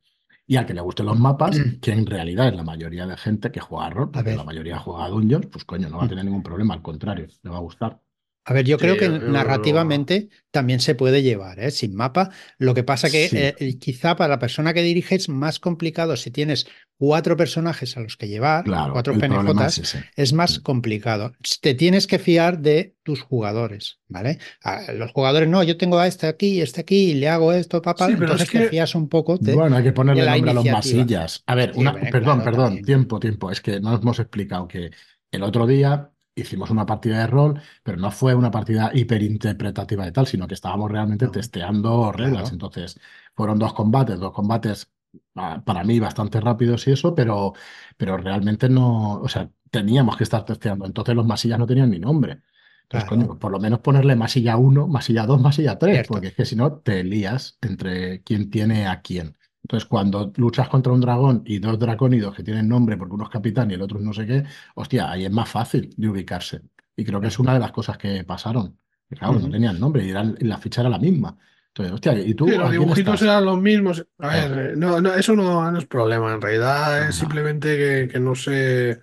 Y 0.46 0.56
al 0.56 0.66
que 0.66 0.74
le 0.74 0.80
gusten 0.80 1.06
los 1.06 1.18
mapas, 1.18 1.58
que 1.82 1.92
en 1.92 2.06
realidad 2.06 2.48
es 2.48 2.54
la 2.54 2.62
mayoría 2.64 3.06
de 3.06 3.16
gente 3.16 3.50
que 3.52 3.60
juega 3.60 3.86
a 3.86 3.90
rol, 3.90 4.10
porque 4.10 4.34
la 4.36 4.44
mayoría 4.44 4.78
juega 4.78 5.04
a 5.04 5.08
Dungeons, 5.08 5.46
pues 5.46 5.64
coño, 5.64 5.88
no 5.88 5.98
va 5.98 6.04
a 6.04 6.06
Mm. 6.06 6.08
tener 6.08 6.24
ningún 6.24 6.42
problema, 6.42 6.74
al 6.74 6.82
contrario, 6.82 7.26
le 7.42 7.50
va 7.50 7.56
a 7.58 7.60
gustar. 7.60 8.00
A 8.48 8.54
ver, 8.54 8.64
yo 8.64 8.78
creo 8.78 8.94
Sí, 8.94 9.00
que 9.00 9.06
yo- 9.06 9.18
yo- 9.20 9.28
narrativamente 9.28 10.30
también 10.50 10.80
se 10.80 10.94
puede 10.94 11.22
llevar, 11.22 11.60
¿eh? 11.60 11.70
Sin 11.70 11.94
mapa. 11.94 12.30
Lo 12.56 12.72
que 12.72 12.82
pasa 12.82 13.10
que 13.10 13.28
Sí. 13.28 13.36
eh, 13.38 13.76
quizá 13.78 14.16
para 14.16 14.28
la 14.30 14.38
persona 14.38 14.72
que 14.72 14.82
dirige 14.82 15.16
es 15.16 15.28
más 15.28 15.58
complicado 15.58 16.16
si 16.16 16.30
tienes 16.30 16.66
cuatro 16.96 17.36
personajes 17.36 17.96
a 17.96 18.00
los 18.00 18.16
que 18.16 18.26
llevar, 18.26 18.64
Claro, 18.64 18.92
cuatro 18.94 19.16
penejotas, 19.18 19.96
es 20.16 20.32
más 20.32 20.58
Mm. 20.58 20.62
complicado. 20.62 21.32
Te 21.60 21.74
tienes 21.74 22.06
que 22.06 22.18
fiar 22.18 22.60
de 22.60 22.96
tus 23.02 23.20
jugadores, 23.20 23.98
¿vale? 24.08 24.38
A 24.62 24.92
los 24.92 25.12
jugadores, 25.12 25.48
no, 25.48 25.62
yo 25.62 25.76
tengo 25.76 25.98
a 25.98 26.06
este 26.06 26.26
aquí, 26.26 26.60
este 26.62 26.80
aquí, 26.80 27.10
y 27.10 27.14
le 27.14 27.28
hago 27.28 27.52
esto, 27.52 27.82
papá. 27.82 28.06
Sí, 28.06 28.12
Entonces 28.14 28.42
es 28.42 28.50
que- 28.50 28.58
te 28.60 28.68
fías 28.70 28.94
un 28.94 29.08
poco 29.10 29.36
de... 29.36 29.54
Bueno, 29.54 29.76
hay 29.76 29.84
que 29.84 29.92
ponerle 29.92 30.24
nombre 30.24 30.50
a 30.50 30.54
los 30.54 30.64
masillas. 30.64 31.42
A 31.46 31.54
ver, 31.54 31.74
Sí, 31.74 31.80
una, 31.80 31.92
bueno, 31.92 32.08
perdón, 32.10 32.36
claro, 32.38 32.44
perdón, 32.50 32.64
también. 32.68 32.84
tiempo, 32.86 33.20
tiempo. 33.20 33.50
Es 33.50 33.60
que 33.60 33.78
no 33.78 33.94
hemos 33.94 34.18
explicado 34.18 34.66
que 34.66 34.90
el 35.30 35.42
otro 35.42 35.66
día 35.66 36.10
hicimos 36.40 36.70
una 36.70 36.86
partida 36.86 37.18
de 37.20 37.26
rol, 37.26 37.60
pero 37.82 37.98
no 37.98 38.10
fue 38.10 38.34
una 38.34 38.50
partida 38.50 38.90
hiperinterpretativa 38.94 40.04
de 40.04 40.12
tal, 40.12 40.26
sino 40.26 40.46
que 40.48 40.54
estábamos 40.54 40.90
realmente 40.90 41.26
No, 41.26 41.32
testeando 41.32 42.12
reglas. 42.12 42.50
claro. 42.50 42.52
Entonces, 42.52 42.98
fueron 43.34 43.58
dos 43.58 43.74
combates, 43.74 44.18
dos 44.20 44.32
combates 44.32 44.90
ah, 45.36 45.62
para 45.64 45.84
mí 45.84 46.00
bastante 46.00 46.40
rápidos 46.40 46.86
y 46.88 46.92
eso, 46.92 47.14
pero, 47.14 47.52
pero 47.96 48.16
realmente 48.16 48.68
no, 48.68 49.14
o 49.20 49.28
sea, 49.28 49.50
teníamos 49.70 50.16
que 50.16 50.24
estar 50.24 50.44
testeando. 50.44 50.86
Entonces 50.86 51.14
los 51.14 51.26
masillas 51.26 51.58
no 51.58 51.66
tenían 51.66 51.90
ni 51.90 51.98
nombre. 51.98 52.42
Entonces, 52.82 53.04
Claro. 53.04 53.08
coño, 53.08 53.38
por 53.38 53.52
lo 53.52 53.60
menos 53.60 53.80
ponerle 53.80 54.16
masilla 54.16 54.56
1, 54.56 54.88
masilla 54.88 55.26
2, 55.26 55.40
masilla 55.40 55.78
3, 55.78 56.02
Cierto. 56.02 56.04
porque 56.04 56.28
es 56.28 56.34
que 56.34 56.44
si 56.46 56.56
no 56.56 56.78
te 56.78 57.04
lías 57.04 57.58
entre 57.60 58.22
quién 58.22 58.50
tiene 58.50 58.86
a 58.86 59.02
quién. 59.02 59.36
Entonces, 59.62 59.86
cuando 59.88 60.32
luchas 60.36 60.68
contra 60.68 60.92
un 60.92 61.00
dragón 61.00 61.42
y 61.46 61.58
dos 61.58 61.78
dracónidos 61.78 62.34
que 62.34 62.42
tienen 62.42 62.68
nombre 62.68 62.96
porque 62.96 63.14
uno 63.14 63.24
es 63.24 63.30
capitán 63.30 63.70
y 63.70 63.74
el 63.74 63.82
otro 63.82 63.98
es 63.98 64.04
no 64.04 64.12
sé 64.12 64.26
qué, 64.26 64.44
hostia, 64.74 65.10
ahí 65.10 65.24
es 65.24 65.30
más 65.30 65.48
fácil 65.48 65.90
de 65.96 66.08
ubicarse. 66.08 66.62
Y 66.96 67.04
creo 67.04 67.20
que 67.20 67.28
es 67.28 67.38
una 67.38 67.54
de 67.54 67.60
las 67.60 67.72
cosas 67.72 67.98
que 67.98 68.24
pasaron. 68.24 68.78
Claro, 69.10 69.34
no 69.40 69.50
tenían 69.50 69.78
nombre 69.80 70.04
y, 70.04 70.10
eran- 70.10 70.36
y 70.38 70.44
la 70.44 70.58
ficha 70.58 70.80
era 70.82 70.90
la 70.90 70.98
misma. 70.98 71.36
Entonces, 71.68 71.94
hostia, 71.94 72.14
¿y 72.18 72.34
tú 72.34 72.46
Sí, 72.46 72.56
los 72.56 72.70
dibujitos 72.70 73.14
estás? 73.14 73.22
eran 73.22 73.44
los 73.44 73.58
mismos. 73.60 74.06
A 74.18 74.28
ver, 74.28 74.70
eh, 74.70 74.76
no, 74.76 75.00
no, 75.00 75.14
eso 75.14 75.34
no, 75.34 75.70
no 75.70 75.78
es 75.78 75.86
problema. 75.86 76.34
En 76.34 76.40
realidad 76.40 77.02
No. 77.02 77.08
es 77.08 77.14
simplemente 77.16 77.76
que, 77.76 78.08
que 78.12 78.20
no 78.20 78.34
sé. 78.34 78.90
eh, 78.90 78.98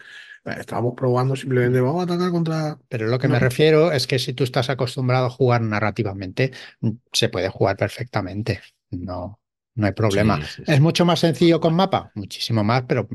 Estábamos 0.46 0.94
probando 0.96 1.36
simplemente, 1.36 1.80
vamos 1.80 2.02
a 2.02 2.04
atacar 2.14 2.32
contra. 2.32 2.78
Pero 2.90 3.08
lo 3.08 3.18
que 3.18 3.28
me 3.28 3.40
refiero 3.40 3.92
es 3.92 4.08
que 4.08 4.20
si 4.20 4.34
tú 4.34 4.44
estás 4.44 4.70
acostumbrado 4.70 5.28
a 5.28 5.30
jugar 5.30 5.62
narrativamente, 5.62 6.52
mm, 6.82 6.92
se 7.14 7.30
puede 7.30 7.50
jugar 7.50 7.78
perfectamente. 7.78 8.62
No, 8.92 9.40
no 9.76 9.86
hay 9.88 9.94
problema. 9.94 10.38
Sí, 10.38 10.44
sí, 10.58 10.64
sí. 10.66 10.72
¿Es 10.72 10.82
mucho 10.82 11.06
más 11.06 11.20
sencillo 11.20 11.60
con 11.60 11.76
mapa? 11.76 12.12
Muchísimo 12.16 12.64
más, 12.64 12.84
pero 12.88 13.08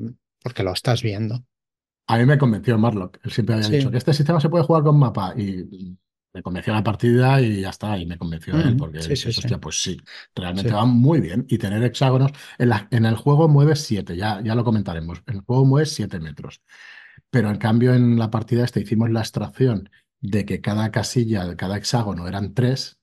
porque 0.42 0.62
lo 0.62 0.72
estás 0.72 1.02
viendo. 1.02 1.44
A 2.06 2.18
mí 2.18 2.26
me 2.26 2.38
convenció 2.38 2.76
Marlock. 2.78 3.18
Él 3.22 3.30
siempre 3.30 3.54
había 3.56 3.66
Sí. 3.68 3.76
dicho 3.76 3.90
que 3.90 3.98
este 3.98 4.12
sistema 4.14 4.40
se 4.40 4.48
puede 4.48 4.64
jugar 4.64 4.82
con 4.82 4.98
mapa 4.98 5.32
y 5.36 5.96
me 6.32 6.42
convenció 6.42 6.72
la 6.72 6.82
partida 6.84 7.40
y 7.40 7.60
ya 7.60 7.70
está. 7.70 7.96
Y 7.98 8.06
me 8.06 8.16
convenció 8.18 8.56
él 8.60 8.76
porque 8.76 9.00
sí, 9.02 9.16
sí, 9.16 9.40
pues 9.60 9.82
sí, 9.82 9.96
realmente 10.34 10.70
Sí. 10.70 10.74
va 10.74 10.84
muy 10.84 11.20
bien. 11.20 11.44
Y 11.48 11.58
tener 11.58 11.82
hexágonos. 11.84 12.32
En, 12.58 12.68
la- 12.68 12.88
en 12.90 13.04
el 13.04 13.16
juego 13.16 13.48
mueves 13.48 13.80
7, 13.82 14.16
ya, 14.16 14.40
ya 14.42 14.54
lo 14.54 14.64
comentaremos. 14.64 15.22
En 15.26 15.36
el 15.36 15.40
juego 15.42 15.64
mueves 15.64 15.92
7 15.92 16.20
metros. 16.20 16.62
Pero 17.30 17.48
en 17.50 17.58
cambio 17.58 17.94
en 17.94 18.18
la 18.18 18.30
partida 18.30 18.64
esta 18.64 18.80
hicimos 18.80 19.10
la 19.10 19.20
abstracción 19.20 19.88
de 20.20 20.44
que 20.44 20.60
cada 20.60 20.90
casilla 20.90 21.46
de 21.46 21.56
cada 21.56 21.76
hexágono 21.76 22.26
eran 22.28 22.54
3 22.54 22.98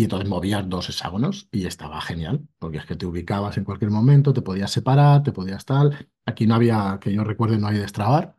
y 0.00 0.04
entonces 0.04 0.28
movías 0.28 0.68
dos 0.68 0.88
hexágonos 0.88 1.48
y 1.50 1.66
estaba 1.66 2.00
genial, 2.00 2.40
porque 2.58 2.78
es 2.78 2.86
que 2.86 2.96
te 2.96 3.06
ubicabas 3.06 3.56
en 3.58 3.64
cualquier 3.64 3.90
momento, 3.90 4.32
te 4.32 4.42
podías 4.42 4.70
separar, 4.70 5.22
te 5.22 5.32
podías 5.32 5.64
tal. 5.64 6.08
Aquí 6.26 6.46
no 6.46 6.54
había, 6.54 6.98
que 7.00 7.12
yo 7.12 7.24
recuerde, 7.24 7.58
no 7.58 7.68
hay 7.68 7.78
destrabar, 7.78 8.36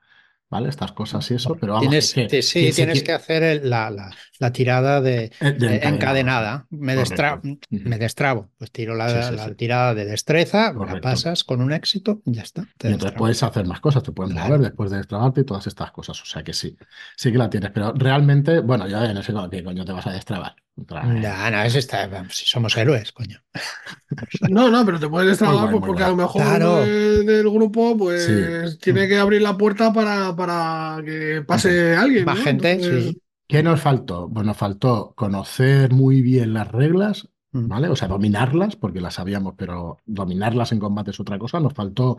¿vale? 0.50 0.70
Estas 0.70 0.92
cosas 0.94 1.30
y 1.32 1.36
eso, 1.36 1.56
pero 1.60 1.74
vamos, 1.74 1.90
Tienes, 1.90 2.14
que, 2.14 2.42
sí, 2.42 2.72
tienes 2.72 3.04
que 3.04 3.12
hacer 3.12 3.44
el- 3.44 3.70
la, 3.70 3.90
la- 3.92 4.12
la 4.40 4.52
tirada 4.54 5.02
de, 5.02 5.26
eh, 5.26 5.32
de 5.40 5.52
encadenado, 5.52 5.96
encadenada. 5.96 6.68
Me, 6.70 6.96
destra- 6.96 7.42
me 7.70 7.98
destrabo. 7.98 8.50
Pues 8.58 8.72
tiro 8.72 8.96
la, 8.96 9.10
Sí, 9.10 9.30
sí, 9.32 9.36
la 9.36 9.46
sí. 9.50 9.56
tirada 9.56 9.94
de 9.94 10.06
destreza, 10.06 10.74
la 10.74 11.02
pasas 11.02 11.44
con 11.44 11.62
un 11.62 11.74
éxito 11.74 12.22
y 12.26 12.34
ya 12.34 12.44
está. 12.44 12.62
Y 12.82 12.88
entonces 12.88 13.18
puedes 13.18 13.44
hacer 13.44 13.66
más 13.68 13.82
cosas, 13.82 14.02
te 14.04 14.12
puedes 14.12 14.32
Claro. 14.34 14.48
mover 14.48 14.62
después 14.62 14.92
de 14.92 14.98
destrabarte 14.98 15.42
y 15.42 15.44
todas 15.44 15.68
estas 15.68 15.92
cosas. 15.92 16.22
O 16.22 16.26
sea 16.26 16.44
que 16.44 16.54
sí, 16.54 16.78
sí 17.18 17.32
que 17.32 17.38
la 17.38 17.50
tienes, 17.50 17.72
pero 17.72 17.92
realmente, 17.94 18.60
bueno, 18.62 18.88
ya 18.88 19.14
no 19.14 19.22
sé 19.24 19.34
qué 19.52 19.64
coño 19.64 19.86
te 19.86 19.92
vas 19.92 20.08
a 20.08 20.12
destrabar. 20.14 20.56
No, 20.90 21.52
no, 21.52 21.62
está, 21.64 22.08
vamos, 22.08 22.36
si 22.36 22.46
somos 22.46 22.76
héroes, 22.78 23.12
coño. 23.12 23.40
No, 24.50 24.70
no, 24.70 24.86
pero 24.86 25.00
te 25.00 25.08
puedes 25.08 25.30
destrabar 25.30 25.70
pues, 25.72 25.84
porque 25.86 26.04
a 26.04 26.10
lo 26.10 26.16
mejor 26.16 26.42
Claro. 26.42 26.74
uno 26.74 26.82
de- 26.82 27.24
del 27.24 27.50
grupo 27.50 27.98
pues 27.98 28.26
Sí. 28.26 28.78
tiene 28.82 29.06
Mm. 29.06 29.10
que 29.10 29.18
abrir 29.18 29.42
la 29.42 29.58
puerta 29.58 29.94
para, 29.94 30.36
para 30.36 31.02
que 31.06 31.44
pase 31.46 31.96
alguien. 31.96 32.26
Más 32.26 32.38
¿no? 32.40 32.44
gente, 32.44 32.72
Entonces, 32.72 33.04
sí. 33.06 33.22
¿Qué 33.48 33.64
nos 33.64 33.82
faltó? 33.82 34.30
Pues 34.32 34.46
nos 34.46 34.58
faltó 34.58 35.14
conocer 35.16 35.92
muy 35.92 36.22
bien 36.22 36.54
las 36.54 36.68
reglas, 36.72 37.28
Mm. 37.52 37.68
¿vale? 37.68 37.90
O 37.90 37.96
sea, 37.96 38.08
dominarlas, 38.08 38.76
porque 38.76 39.02
las 39.02 39.16
sabíamos, 39.16 39.56
pero 39.58 39.98
dominarlas 40.06 40.72
en 40.72 40.80
combate 40.80 41.10
es 41.12 41.20
otra 41.20 41.40
cosa. 41.40 41.60
Nos 41.60 41.74
faltó 41.74 42.18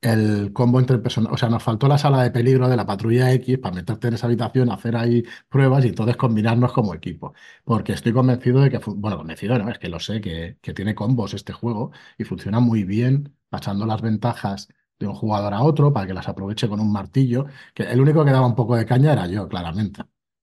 el 0.00 0.52
combo 0.52 0.80
entre 0.80 0.98
personas, 0.98 1.32
o 1.32 1.36
sea, 1.36 1.48
nos 1.50 1.62
faltó 1.62 1.86
la 1.88 1.98
sala 1.98 2.22
de 2.22 2.30
peligro 2.30 2.68
de 2.68 2.76
la 2.76 2.86
patrulla 2.86 3.32
X 3.34 3.58
para 3.58 3.74
meterte 3.74 4.08
en 4.08 4.14
esa 4.14 4.26
habitación, 4.26 4.70
hacer 4.70 4.96
ahí 4.96 5.22
pruebas 5.48 5.84
y 5.84 5.88
entonces 5.88 6.16
combinarnos 6.16 6.72
como 6.72 6.94
equipo. 6.94 7.34
Porque 7.64 7.92
estoy 7.92 8.12
convencido 8.12 8.60
de 8.60 8.70
que, 8.70 8.78
bueno, 8.86 9.18
convencido 9.18 9.58
no, 9.58 9.68
es 9.70 9.78
que 9.78 9.88
lo 9.88 10.00
sé, 10.00 10.20
que, 10.20 10.58
que 10.62 10.72
tiene 10.74 10.94
combos 10.94 11.34
este 11.34 11.52
juego 11.52 11.92
y 12.18 12.24
funciona 12.24 12.60
muy 12.60 12.84
bien 12.84 13.36
pasando 13.48 13.84
las 13.86 14.00
ventajas 14.02 14.68
de 14.98 15.06
un 15.06 15.14
jugador 15.14 15.54
a 15.54 15.62
otro 15.62 15.92
para 15.92 16.06
que 16.06 16.14
las 16.14 16.28
aproveche 16.28 16.68
con 16.68 16.80
un 16.80 16.92
martillo, 16.92 17.46
que 17.74 17.84
el 17.84 18.00
único 18.00 18.24
que 18.24 18.30
daba 18.32 18.46
un 18.46 18.54
poco 18.54 18.76
de 18.76 18.86
caña 18.86 19.12
era 19.12 19.26
yo, 19.26 19.48
claramente. 19.48 20.02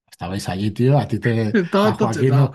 Estabais 0.09 0.49
allí, 0.49 0.71
tío, 0.71 0.97
a 0.97 1.07
ti 1.07 1.19
te... 1.19 1.49
Estaba 1.53 1.89
a 1.89 1.93
Joaquín 1.93 2.35
no- 2.35 2.51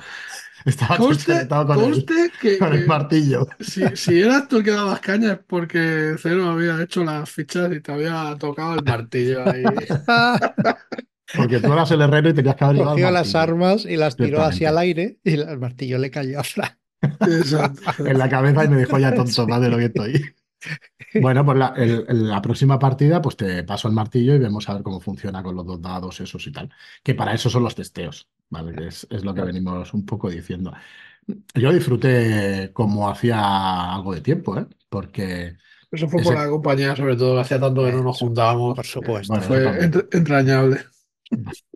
Estaba 0.65 0.97
Conste, 0.97 1.33
conectado 1.33 1.67
con 1.75 1.93
el, 1.93 2.05
que, 2.41 2.59
con 2.59 2.73
el 2.73 2.81
que 2.81 2.87
martillo. 2.87 3.49
si, 3.61 3.85
si 3.95 4.21
eras 4.21 4.49
tú 4.49 4.59
el 4.59 4.65
que 4.65 4.71
dabas 4.71 5.01
caña 5.01 5.33
es 5.33 5.39
porque 5.47 6.15
Cero 6.19 6.51
había 6.51 6.81
hecho 6.83 7.05
las 7.05 7.29
fichas 7.31 7.73
y 7.73 7.81
te 7.81 7.93
había 7.93 8.37
tocado 8.39 8.75
el 8.75 8.85
martillo 8.85 9.49
ahí. 9.49 9.65
Porque 11.35 11.61
tú 11.61 11.73
eras 11.73 11.91
el 11.91 12.03
herrero 12.03 12.29
y 12.29 12.35
tenías 12.35 12.57
que 12.57 12.65
haber 12.65 12.77
llevado 12.77 12.97
el 12.97 13.03
Cogió 13.03 13.11
las 13.11 13.35
armas 13.35 13.87
y 13.87 13.97
las 13.97 14.17
tiró 14.17 14.43
hacia 14.43 14.69
el 14.69 14.77
aire 14.77 15.19
y 15.25 15.33
el 15.35 15.59
martillo 15.59 15.97
le 15.97 16.11
cayó 16.11 16.41
a 16.41 16.45
Fran. 16.45 16.77
Exacto. 17.03 17.81
en 18.07 18.19
la 18.19 18.29
cabeza 18.29 18.65
y 18.65 18.69
me 18.69 18.79
dijo 18.79 18.99
ya 18.99 19.15
tonto 19.15 19.47
más 19.47 19.61
de 19.61 19.69
lo 19.71 19.79
que 19.79 19.87
estoy. 19.87 20.35
Bueno, 21.15 21.45
pues 21.45 21.59
la, 21.59 21.69
el- 21.77 22.05
el- 22.09 22.29
la 22.29 22.41
próxima 22.43 22.79
partida, 22.79 23.21
pues 23.21 23.37
te 23.37 23.63
paso 23.65 23.89
el 23.89 23.95
martillo 23.95 24.35
y 24.35 24.39
vemos 24.39 24.69
a 24.69 24.75
ver 24.75 24.83
cómo 24.83 25.01
funciona 25.01 25.43
con 25.43 25.55
los 25.57 25.67
dos 25.67 25.81
dados, 25.81 26.21
esos 26.21 26.47
y 26.47 26.53
tal. 26.53 26.71
Que 27.03 27.15
para 27.15 27.35
eso 27.35 27.51
son 27.51 27.63
los 27.65 27.75
testeos, 27.75 28.29
¿vale? 28.49 28.75
Que 28.75 28.87
es, 28.89 29.07
es 29.11 29.25
lo 29.25 29.35
que 29.35 29.43
venimos 29.43 29.93
un 29.95 30.07
poco 30.07 30.31
diciendo. 30.31 30.73
Yo 31.55 31.73
disfruté 31.73 32.71
como 32.73 33.09
hacía 33.09 33.95
algo 33.95 34.15
de 34.15 34.21
tiempo, 34.21 34.59
¿eh? 34.59 34.67
Porque, 34.89 35.57
Eso 35.91 36.09
fue 36.09 36.23
por 36.23 36.35
Ese- 36.35 36.45
la 36.45 36.51
compañía, 36.51 36.97
sobre 36.97 37.17
todo, 37.17 37.39
hacía 37.39 37.61
tanto 37.61 37.85
que 37.85 37.93
no 37.93 38.03
nos 38.03 38.19
juntábamos. 38.19 38.75
Por 38.77 38.87
supuesto. 38.87 39.33
bueno, 39.35 39.47
Fue 39.47 39.91
entrañable. 40.13 40.81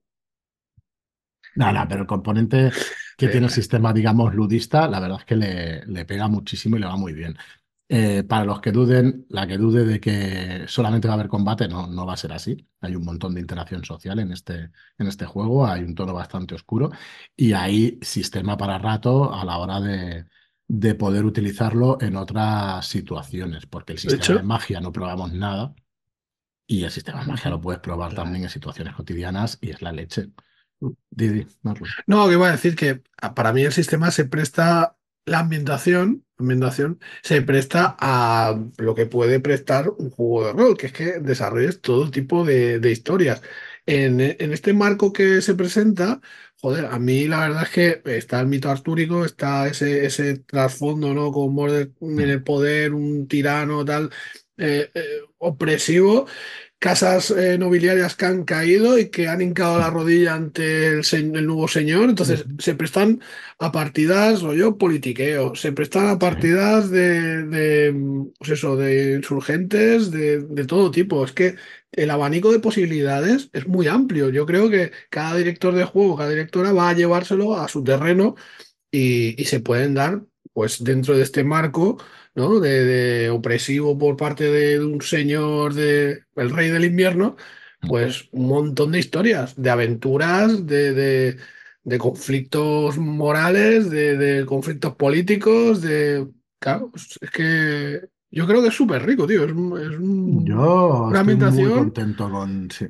No, 1.55 1.72
no, 1.72 1.87
pero 1.88 2.03
el 2.03 2.07
componente 2.07 2.70
que 3.16 3.29
tiene 3.29 3.46
el 3.46 3.53
sistema, 3.53 3.92
digamos, 3.92 4.35
ludista, 4.35 4.87
la 4.88 5.01
verdad 5.01 5.18
es 5.20 5.25
que 5.25 5.37
le, 5.37 5.87
le 5.87 6.05
pega 6.05 6.29
muchísimo 6.29 6.77
y 6.77 6.81
le 6.81 6.87
va 6.87 6.96
muy 6.96 7.14
bien. 7.14 7.37
Eh, 7.88 8.25
para 8.25 8.44
los 8.44 8.61
que 8.61 8.72
duden, 8.72 9.27
la 9.29 9.46
que 9.46 9.59
dude 9.59 9.85
de 9.85 10.01
que 10.01 10.64
solamente 10.66 11.07
va 11.07 11.14
a 11.14 11.16
haber 11.16 11.29
combate, 11.29 11.68
no, 11.68 11.87
no 11.87 12.05
va 12.05 12.14
a 12.14 12.16
ser 12.16 12.33
así. 12.33 12.68
Hay 12.81 12.96
un 12.96 13.05
montón 13.05 13.35
de 13.35 13.40
interacción 13.40 13.85
social 13.85 14.18
en 14.18 14.33
este, 14.33 14.70
en 14.99 15.07
este 15.07 15.25
juego, 15.25 15.66
hay 15.66 15.85
un 15.85 15.94
tono 15.94 16.12
bastante 16.12 16.57
oscuro 16.57 16.90
y 17.37 17.53
hay 17.53 17.99
sistema 18.03 18.57
para 18.57 18.79
rato 18.79 19.33
a 19.33 19.44
la 19.44 19.59
hora 19.59 19.81
de, 19.81 20.27
de 20.66 20.94
poder 20.96 21.25
utilizarlo 21.25 21.99
en 22.01 22.16
otras 22.16 22.87
situaciones, 22.88 23.66
porque 23.66 23.92
el 23.92 23.99
sistema 24.01 24.35
de, 24.35 24.40
hecho- 24.40 24.42
magia 24.42 24.81
no 24.81 24.90
probamos 24.92 25.33
nada 25.33 25.75
y 26.66 26.85
el 26.85 26.90
sistema 26.90 27.20
de 27.20 27.27
magia 27.27 27.51
lo 27.51 27.61
puedes 27.61 27.81
probar 27.81 28.14
también 28.14 28.44
en 28.44 28.51
situaciones 28.51 28.94
cotidianas 28.94 29.59
y 29.61 29.70
es 29.70 29.81
la 29.83 29.92
leche. 29.92 30.31
Didi, 31.11 31.46
Marlon. 31.62 31.88
No, 32.07 32.27
que 32.27 32.35
iba 32.35 32.49
a 32.49 32.53
decir 32.53 32.77
que 32.77 33.03
ah, 33.22 33.35
para 33.35 33.53
mí 33.53 33.62
el 33.62 33.72
sistema 33.72 34.11
se 34.11 34.25
presta, 34.27 34.99
la 35.25 35.38
ambientación, 35.40 36.26
ambientación 36.38 37.01
se 37.22 37.42
presta 37.42 37.96
a 37.99 38.59
lo 38.79 38.94
que 38.94 39.07
puede 39.07 39.40
prestar 39.40 39.88
un 39.90 40.11
juego 40.11 40.46
de 40.46 40.53
rol, 40.53 40.77
que 40.77 40.87
es 40.87 40.92
que 40.92 41.20
desarrolles 41.20 41.81
todo 41.81 42.11
tipo 42.11 42.44
de, 42.44 42.79
de 42.81 42.90
historias. 42.92 43.42
En, 43.87 44.20
en 44.20 44.53
este 44.53 44.72
marco 44.72 45.12
que 45.12 45.40
se 45.42 45.55
presenta, 45.55 46.20
joder, 46.61 46.87
a 46.87 46.99
mí 46.99 47.27
la 47.29 47.40
verdad 47.40 47.62
es 47.64 47.70
que 47.70 48.03
está 48.16 48.40
el 48.40 48.49
mito 48.49 48.70
artúrico, 48.70 49.25
está 49.25 49.68
ese, 49.68 50.07
ese 50.07 50.38
trasfondo, 50.38 51.14
¿no? 51.14 51.31
Con 51.33 51.55
Mordor 51.55 51.92
en 52.01 52.20
el 52.20 52.42
poder, 52.42 52.92
un 52.94 53.29
tirano 53.29 53.85
tal, 53.85 54.11
eh, 54.57 54.90
eh, 54.94 55.20
opresivo 55.38 56.27
casas 56.79 57.31
eh, 57.31 57.59
nobiliarias 57.59 58.17
que 58.17 58.27
han 58.27 58.45
caído 58.45 58.99
y 58.99 59.09
que 59.11 59.29
han 59.29 59.41
hincado 59.43 59.79
la 59.79 59.91
rodilla 59.91 60.35
ante 60.35 60.89
el, 60.89 61.05
el 61.12 61.47
nuevo 61.47 61.69
señor. 61.69 62.09
Entonces 62.11 62.45
se 62.59 62.75
prestan 62.75 63.21
a 63.59 63.73
partidas, 63.73 64.43
rollo 64.43 64.77
politiqueo, 64.79 65.55
se 65.55 65.73
prestan 65.73 66.09
a 66.09 66.19
partidas 66.19 66.91
de, 66.91 67.45
de, 67.47 67.95
pues 68.39 68.51
eso, 68.51 68.77
de 68.77 69.15
insurgentes, 69.15 70.11
de, 70.11 70.41
de 70.41 70.65
todo 70.67 70.91
tipo. 70.91 71.25
Es 71.25 71.33
que 71.33 71.57
el 71.93 72.11
abanico 72.11 72.53
de 72.53 72.61
posibilidades 72.61 73.49
es 73.53 73.67
muy 73.67 73.89
amplio. 73.89 74.29
Yo 74.31 74.47
creo 74.47 74.69
que 74.71 74.93
cada 75.11 75.37
director 75.37 75.75
de 75.75 75.85
juego, 75.85 76.17
cada 76.17 76.31
directora 76.31 76.73
va 76.73 76.91
a 76.91 76.95
llevárselo 76.95 77.57
a 77.57 77.69
su 77.69 77.83
terreno 77.83 78.35
y, 78.91 79.41
y 79.41 79.45
se 79.47 79.61
pueden 79.61 79.95
dar, 79.95 80.23
pues 80.57 80.83
dentro 80.83 81.16
de 81.16 81.23
este 81.23 81.45
marco, 81.45 81.99
¿no? 82.35 82.61
De, 82.61 82.85
de 82.85 83.31
opresivo 83.31 83.99
por 83.99 84.16
parte 84.16 84.45
de 84.51 84.81
un 84.85 85.03
señor, 85.03 85.75
de 85.75 86.25
el 86.37 86.51
rey 86.51 86.71
del 86.71 86.87
invierno, 86.87 87.37
pues 87.85 88.29
un 88.33 88.49
montón 88.49 88.92
de 88.92 88.99
historias, 89.01 89.55
de 89.61 89.71
aventuras, 89.71 90.66
de, 90.66 90.95
de, 90.95 91.37
de 91.85 91.99
conflictos 91.99 92.99
morales, 92.99 93.90
de, 93.90 94.16
de 94.16 94.47
conflictos 94.47 94.97
políticos, 94.97 95.83
de... 95.83 96.29
Claro, 96.59 96.90
es 96.97 97.19
es 97.21 97.31
que 97.31 98.09
yo 98.31 98.47
creo 98.47 98.62
que 98.62 98.69
es 98.69 98.75
súper 98.75 99.05
rico, 99.05 99.27
tío. 99.27 99.45
Es, 99.45 99.51
es 99.51 99.99
un- 99.99 100.49
Yo 100.49 101.11
una 101.11 101.21
estoy 101.21 101.37
muy 101.37 101.71
ambientación. 101.71 101.73
contento 101.73 102.31
con, 102.31 102.71
sí, 102.71 102.87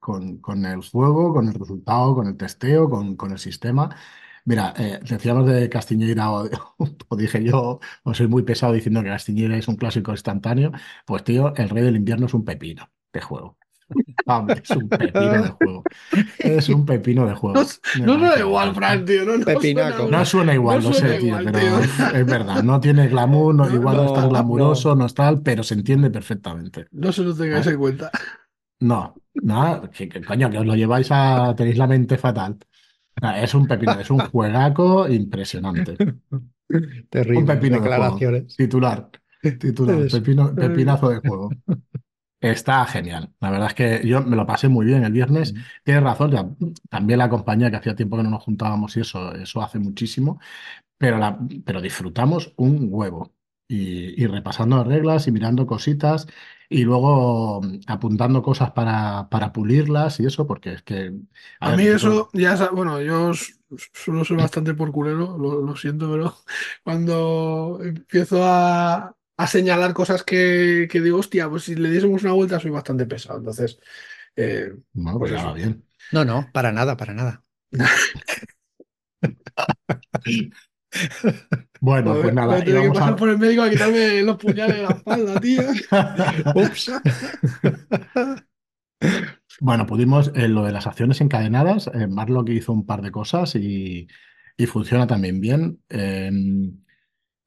con, 0.00 0.38
con 0.40 0.64
el 0.66 0.82
juego, 0.90 1.34
con 1.34 1.48
el 1.48 1.54
resultado, 1.54 2.14
con 2.14 2.28
el 2.28 2.36
testeo, 2.36 2.90
con, 2.90 3.16
con 3.16 3.32
el 3.32 3.38
sistema. 3.38 3.94
Mira, 4.46 4.74
eh, 4.76 5.00
decíamos 5.08 5.46
de 5.46 5.68
Castiñeira, 5.70 6.30
o, 6.30 6.48
o 7.08 7.16
dije 7.16 7.42
yo, 7.44 7.80
o 8.04 8.14
soy 8.14 8.28
muy 8.28 8.42
pesado 8.42 8.72
diciendo 8.74 9.02
que 9.02 9.08
Castiñeira 9.08 9.56
es 9.56 9.68
un 9.68 9.76
clásico 9.76 10.10
instantáneo. 10.12 10.72
Pues 11.06 11.24
tío, 11.24 11.54
el 11.56 11.70
Rey 11.70 11.82
del 11.84 11.96
Invierno 11.96 12.26
es 12.26 12.34
un 12.34 12.44
pepino 12.44 12.90
de 13.12 13.20
juego. 13.20 13.58
Es 14.64 14.74
un 14.76 14.88
pepino 14.88 15.42
de 15.42 15.48
juego. 15.50 15.86
Es 16.38 16.68
un 16.68 16.86
pepino 16.86 17.26
de 17.26 17.34
juego. 17.34 17.74
No, 17.92 18.16
no 18.18 18.18
suena 18.18 18.38
igual. 18.40 18.74
Fran, 18.74 19.04
tío. 19.04 19.24
No, 19.24 19.36
no 19.38 19.44
Pepinaco. 19.44 20.02
suena 20.02 20.18
No 20.18 20.24
suena 20.24 20.54
igual, 20.54 20.82
No 20.82 20.92
suena 20.92 21.08
sé, 21.08 21.18
tío, 21.18 21.28
igual, 21.28 21.44
pero 21.44 21.58
tío. 21.60 21.78
es, 21.80 21.90
es 22.14 22.26
verdad, 22.26 22.62
no 22.62 22.80
tiene 22.80 23.08
glamour, 23.08 23.54
no- 23.54 23.70
igual 23.70 23.96
no, 23.96 24.04
es 24.06 24.12
tan 24.12 24.22
no, 24.24 24.30
glamuroso, 24.30 24.94
no 24.96 25.06
es 25.06 25.14
tal, 25.14 25.42
pero 25.42 25.62
se 25.62 25.74
entiende 25.74 26.10
perfectamente. 26.10 26.86
No 26.92 27.12
se 27.12 27.22
lo 27.22 27.34
tengáis 27.36 27.66
¿Eh? 27.66 27.70
en 27.70 27.78
cuenta. 27.78 28.10
No, 28.80 29.22
nada, 29.42 29.90
que, 29.90 30.08
que 30.08 30.20
coño, 30.22 30.50
que 30.50 30.58
os 30.58 30.66
lo 30.66 30.74
lleváis 30.76 31.08
a. 31.10 31.54
tenéis 31.56 31.78
la 31.78 31.86
mente 31.86 32.18
fatal. 32.18 32.58
Es 33.36 33.54
un 33.54 33.66
pepino, 33.66 33.98
es 33.98 34.10
un 34.10 34.20
juegaco 34.20 35.08
impresionante. 35.08 35.96
Un 36.70 37.10
Terrible. 37.10 37.46
pepino 37.46 37.80
de 37.80 37.90
juego. 37.90 38.26
Titular, 38.56 39.10
titular, 39.58 40.08
pepino, 40.10 40.56
pepinazo 40.58 41.10
de 41.10 41.20
juego. 41.20 41.50
Está 42.40 42.84
genial. 42.86 43.32
La 43.40 43.50
verdad 43.50 43.68
es 43.68 43.74
que 43.74 44.06
yo 44.06 44.22
me 44.22 44.36
lo 44.36 44.46
pasé 44.46 44.68
muy 44.68 44.86
bien 44.86 45.04
el 45.04 45.12
viernes. 45.12 45.54
Tienes 45.82 46.02
razón, 46.02 46.30
ya, 46.32 46.46
también 46.90 47.18
la 47.18 47.30
compañía 47.30 47.70
que 47.70 47.76
hacía 47.76 47.96
tiempo 47.96 48.16
que 48.16 48.22
no 48.22 48.30
nos 48.30 48.42
juntábamos 48.44 48.96
y 48.96 49.00
eso, 49.00 49.34
eso 49.34 49.62
hace 49.62 49.78
muchísimo, 49.78 50.40
pero, 50.98 51.18
la, 51.18 51.38
pero 51.64 51.80
disfrutamos 51.80 52.52
un 52.56 52.88
huevo. 52.90 53.32
Y, 53.68 54.22
y 54.22 54.26
repasando 54.26 54.84
reglas 54.84 55.26
y 55.26 55.32
mirando 55.32 55.66
cositas 55.66 56.26
y 56.68 56.84
luego 56.84 57.60
mm, 57.62 57.80
apuntando 57.86 58.42
cosas 58.42 58.72
para, 58.72 59.28
para 59.30 59.52
pulirlas 59.52 60.20
y 60.20 60.26
eso, 60.26 60.46
porque 60.46 60.72
es 60.74 60.82
que... 60.82 61.12
A 61.60 61.70
ver, 61.70 61.76
mí 61.76 61.86
eso, 61.86 62.30
ya 62.32 62.56
sa- 62.56 62.70
bueno, 62.70 63.00
yo 63.00 63.32
suelo 63.92 64.24
ser 64.24 64.36
bastante 64.36 64.74
por 64.74 64.92
culero, 64.92 65.36
lo, 65.38 65.60
lo 65.62 65.76
siento, 65.76 66.10
pero 66.10 66.36
cuando 66.84 67.80
empiezo 67.82 68.44
a, 68.44 69.16
a 69.36 69.46
señalar 69.46 69.94
cosas 69.94 70.22
que, 70.24 70.88
que 70.90 71.00
digo, 71.00 71.18
hostia, 71.18 71.48
pues 71.48 71.64
si 71.64 71.74
le 71.74 71.90
diésemos 71.90 72.22
una 72.22 72.32
vuelta 72.32 72.60
soy 72.60 72.70
bastante 72.70 73.06
pesado. 73.06 73.38
Entonces, 73.38 73.78
eh, 74.36 74.72
Bueno, 74.92 75.18
pues 75.18 75.30
Pues 75.30 75.32
ya 75.32 75.42
va 75.42 75.54
bien. 75.54 75.84
No, 76.10 76.24
no, 76.24 76.50
para 76.52 76.72
nada, 76.72 76.96
para 76.96 77.14
nada. 77.14 77.44
Bueno, 81.80 82.14
pues 82.20 82.32
nada, 82.32 82.64
tener 82.64 82.82
que 82.82 82.88
pasar 82.88 83.12
a... 83.12 83.16
por 83.16 83.28
el 83.28 83.38
médico 83.38 83.62
a 83.62 83.68
quitarme 83.68 84.22
los 84.22 84.36
puñales 84.38 84.76
de 84.76 84.82
la 84.82 84.88
espalda, 84.88 85.40
tío. 85.40 85.62
Ups. 86.54 86.92
Bueno, 89.60 89.86
pudimos, 89.86 90.32
en 90.34 90.54
lo 90.54 90.64
de 90.64 90.72
las 90.72 90.86
acciones 90.86 91.20
encadenadas, 91.20 91.90
eh, 91.92 92.06
Marlock 92.06 92.48
hizo 92.48 92.72
un 92.72 92.86
par 92.86 93.02
de 93.02 93.10
cosas 93.10 93.54
y, 93.54 94.08
y 94.56 94.66
funciona 94.66 95.06
también 95.06 95.40
bien. 95.40 95.82
Eh, 95.90 96.30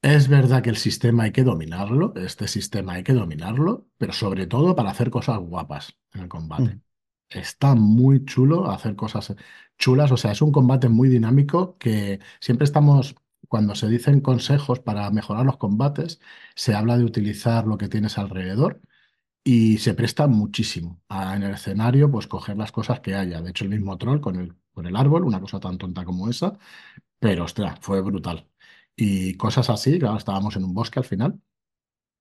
es 0.02 0.28
verdad 0.28 0.62
que 0.62 0.70
el 0.70 0.78
sistema 0.78 1.24
hay 1.24 1.32
que 1.32 1.44
dominarlo, 1.44 2.14
este 2.16 2.48
sistema 2.48 2.94
hay 2.94 3.04
que 3.04 3.14
dominarlo, 3.14 3.88
pero 3.98 4.14
sobre 4.14 4.46
todo 4.46 4.76
para 4.76 4.92
hacer 4.92 5.10
cosas 5.10 5.40
guapas 5.40 5.98
en 6.14 6.22
el 6.22 6.28
combate. 6.28 6.76
Mm. 6.76 6.82
Está 7.30 7.76
muy 7.76 8.24
chulo 8.24 8.70
hacer 8.70 8.96
cosas 8.96 9.36
chulas, 9.78 10.12
o 10.12 10.18
sea, 10.18 10.32
es 10.32 10.42
un 10.42 10.52
combate 10.52 10.88
muy 10.88 11.10
dinámico 11.10 11.78
que 11.78 12.20
siempre 12.40 12.66
estamos, 12.66 13.16
cuando 13.48 13.76
se 13.76 13.88
dicen 13.88 14.22
consejos 14.22 14.80
para 14.80 15.10
mejorar 15.12 15.46
los 15.46 15.58
combates, 15.58 16.20
se 16.56 16.76
habla 16.76 16.98
de 16.98 17.06
utilizar 17.06 17.66
lo 17.68 17.78
que 17.78 17.88
tienes 17.90 18.18
alrededor 18.18 18.82
y 19.44 19.78
se 19.80 19.94
presta 19.94 20.28
muchísimo 20.28 21.02
a, 21.10 21.36
en 21.36 21.44
el 21.44 21.54
escenario, 21.56 22.12
pues 22.12 22.28
coger 22.28 22.58
las 22.58 22.72
cosas 22.72 23.00
que 23.02 23.16
haya. 23.16 23.42
De 23.42 23.52
hecho, 23.52 23.64
el 23.66 23.72
mismo 23.72 23.98
troll 23.98 24.20
con 24.22 24.38
el, 24.38 24.56
con 24.74 24.86
el 24.88 24.96
árbol, 24.96 25.24
una 25.26 25.40
cosa 25.42 25.60
tan 25.60 25.78
tonta 25.78 26.06
como 26.06 26.30
esa, 26.30 26.58
pero 27.20 27.46
ostras, 27.46 27.80
fue 27.82 28.02
brutal. 28.02 28.48
Y 28.96 29.36
cosas 29.36 29.70
así, 29.70 30.00
claro, 30.00 30.18
estábamos 30.18 30.56
en 30.58 30.66
un 30.66 30.74
bosque 30.74 31.00
al 31.00 31.06
final. 31.06 31.42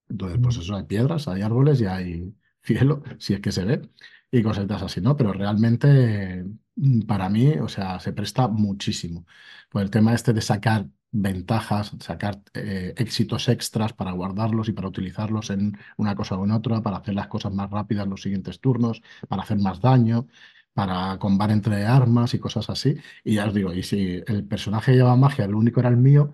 Entonces, 0.08 0.38
pues 0.42 0.56
eso, 0.58 0.76
hay 0.76 0.84
piedras, 0.84 1.28
hay 1.28 1.42
árboles 1.42 1.80
y 1.80 1.86
hay 1.86 2.34
cielo, 2.62 3.02
si 3.18 3.34
es 3.34 3.40
que 3.40 3.52
se 3.52 3.64
ve, 3.64 3.90
y 4.30 4.42
cositas 4.42 4.82
así, 4.82 5.00
¿no? 5.00 5.16
Pero 5.16 5.32
realmente, 5.32 6.44
mm, 6.76 7.02
para 7.02 7.28
mí, 7.28 7.48
o 7.58 7.68
sea, 7.68 7.98
se 8.00 8.12
presta 8.12 8.48
muchísimo. 8.48 9.26
Pues 9.70 9.84
el 9.84 9.90
tema 9.90 10.14
este 10.14 10.32
de 10.32 10.40
sacar 10.42 10.88
ventajas, 11.22 11.92
sacar 12.00 12.42
eh, 12.54 12.94
éxitos 12.96 13.48
extras 13.48 13.92
para 13.92 14.12
guardarlos 14.12 14.68
y 14.68 14.72
para 14.72 14.88
utilizarlos 14.88 15.50
en 15.50 15.78
una 15.96 16.14
cosa 16.14 16.36
o 16.36 16.44
en 16.44 16.50
otra, 16.52 16.82
para 16.82 16.98
hacer 16.98 17.14
las 17.14 17.28
cosas 17.28 17.52
más 17.52 17.70
rápidas 17.70 18.04
en 18.04 18.10
los 18.10 18.22
siguientes 18.22 18.60
turnos, 18.60 19.02
para 19.28 19.42
hacer 19.42 19.58
más 19.58 19.80
daño, 19.80 20.26
para 20.74 21.18
combar 21.18 21.50
entre 21.50 21.86
armas 21.86 22.34
y 22.34 22.38
cosas 22.38 22.68
así. 22.70 22.96
Y 23.24 23.34
ya 23.36 23.46
os 23.46 23.54
digo, 23.54 23.72
y 23.72 23.82
si 23.82 24.22
el 24.26 24.44
personaje 24.46 24.92
lleva 24.94 25.16
magia, 25.16 25.44
el 25.46 25.54
único 25.54 25.80
era 25.80 25.88
el 25.88 25.96
mío, 25.96 26.32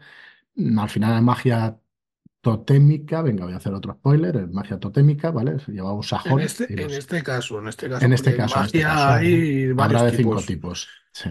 mm, 0.56 0.78
al 0.78 0.88
final 0.90 1.16
es 1.16 1.22
magia 1.22 1.78
totémica, 2.40 3.22
venga, 3.22 3.44
voy 3.44 3.54
a 3.54 3.58
hacer 3.58 3.74
otro 3.74 3.94
spoiler, 3.94 4.36
es 4.36 4.50
magia 4.50 4.78
totémica, 4.80 5.30
¿vale? 5.30 5.58
Llevaba 5.68 5.94
un 5.94 6.02
En 6.02 6.04
sajón 6.04 6.40
este, 6.40 6.66
y 6.68 6.82
en 6.82 6.90
este 6.90 7.22
caso, 7.22 7.58
en 7.60 7.68
este 7.68 7.88
caso, 7.88 8.04
en 8.04 8.12
este 8.12 8.36
caso, 8.36 8.58
en 8.58 8.64
este 8.64 8.78
magia 8.78 8.88
caso, 8.88 9.08
hay 9.08 9.72
varios 9.72 10.02
de 10.02 10.10
cinco 10.12 10.42
tipos. 10.42 10.46
tipos. 10.46 10.88
Sí. 11.12 11.30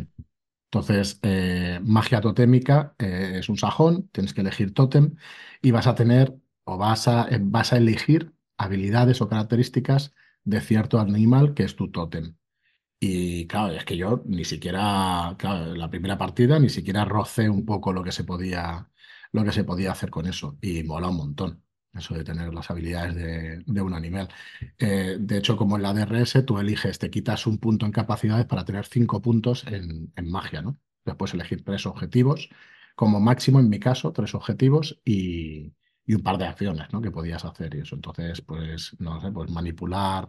Entonces, 0.73 1.19
eh, 1.23 1.79
magia 1.83 2.21
totémica 2.21 2.95
es 2.97 3.49
un 3.49 3.57
sajón, 3.57 4.07
tienes 4.13 4.33
que 4.33 4.39
elegir 4.41 4.73
tótem 4.73 5.15
y 5.61 5.71
vas 5.71 5.85
a 5.87 5.95
tener 5.95 6.33
o 6.63 6.77
vas 6.77 7.07
a, 7.09 7.27
eh, 7.29 7.39
vas 7.41 7.73
a 7.73 7.77
elegir 7.77 8.33
habilidades 8.57 9.21
o 9.21 9.27
características 9.27 10.13
de 10.45 10.61
cierto 10.61 10.99
animal 10.99 11.53
que 11.53 11.63
es 11.63 11.75
tu 11.75 11.91
tótem. 11.91 12.37
Y 12.99 13.47
claro, 13.47 13.73
es 13.73 13.85
que 13.85 13.97
yo 13.97 14.23
ni 14.25 14.45
siquiera, 14.45 15.35
claro, 15.39 15.75
la 15.75 15.89
primera 15.89 16.17
partida 16.17 16.59
ni 16.59 16.69
siquiera 16.69 17.05
rocé 17.05 17.49
un 17.49 17.65
poco 17.65 17.93
lo 17.93 18.03
que 18.03 18.11
se 18.11 18.23
podía, 18.23 18.89
lo 19.31 19.43
que 19.43 19.51
se 19.51 19.63
podía 19.65 19.91
hacer 19.91 20.09
con 20.11 20.27
eso. 20.27 20.57
Y 20.61 20.83
mola 20.83 21.09
un 21.09 21.17
montón. 21.17 21.63
Eso 21.93 22.13
de 22.13 22.23
tener 22.23 22.53
las 22.53 22.69
habilidades 22.71 23.15
de, 23.65 23.81
un 23.81 23.93
animal. 23.93 24.29
Eh, 24.77 25.17
de 25.19 25.37
hecho, 25.37 25.57
como 25.57 25.75
en 25.75 25.83
la 25.83 25.93
DRS, 25.93 26.45
tú 26.45 26.57
eliges, 26.59 26.99
te 26.99 27.09
quitas 27.09 27.47
un 27.47 27.57
punto 27.57 27.85
en 27.85 27.91
capacidades 27.91 28.45
para 28.45 28.65
tener 28.65 28.85
cinco 28.85 29.21
puntos 29.21 29.65
en, 29.67 30.11
magia, 30.23 30.61
¿no? 30.61 30.79
Después 31.05 31.33
elegir 31.33 31.63
tres 31.63 31.85
objetivos, 31.85 32.49
como 32.95 33.19
máximo 33.19 33.59
en 33.59 33.69
mi 33.69 33.79
caso, 33.79 34.13
tres 34.13 34.35
objetivos 34.35 35.01
y, 35.03 35.73
un 36.07 36.23
par 36.23 36.37
de 36.37 36.45
acciones, 36.45 36.87
¿no? 36.91 37.01
Que 37.01 37.11
podías 37.11 37.45
hacer 37.45 37.73
y 37.75 37.79
eso. 37.79 37.95
Entonces, 37.95 38.41
pues, 38.41 38.95
no 38.99 39.19
sé, 39.21 39.31
pues 39.31 39.49
manipular. 39.49 40.27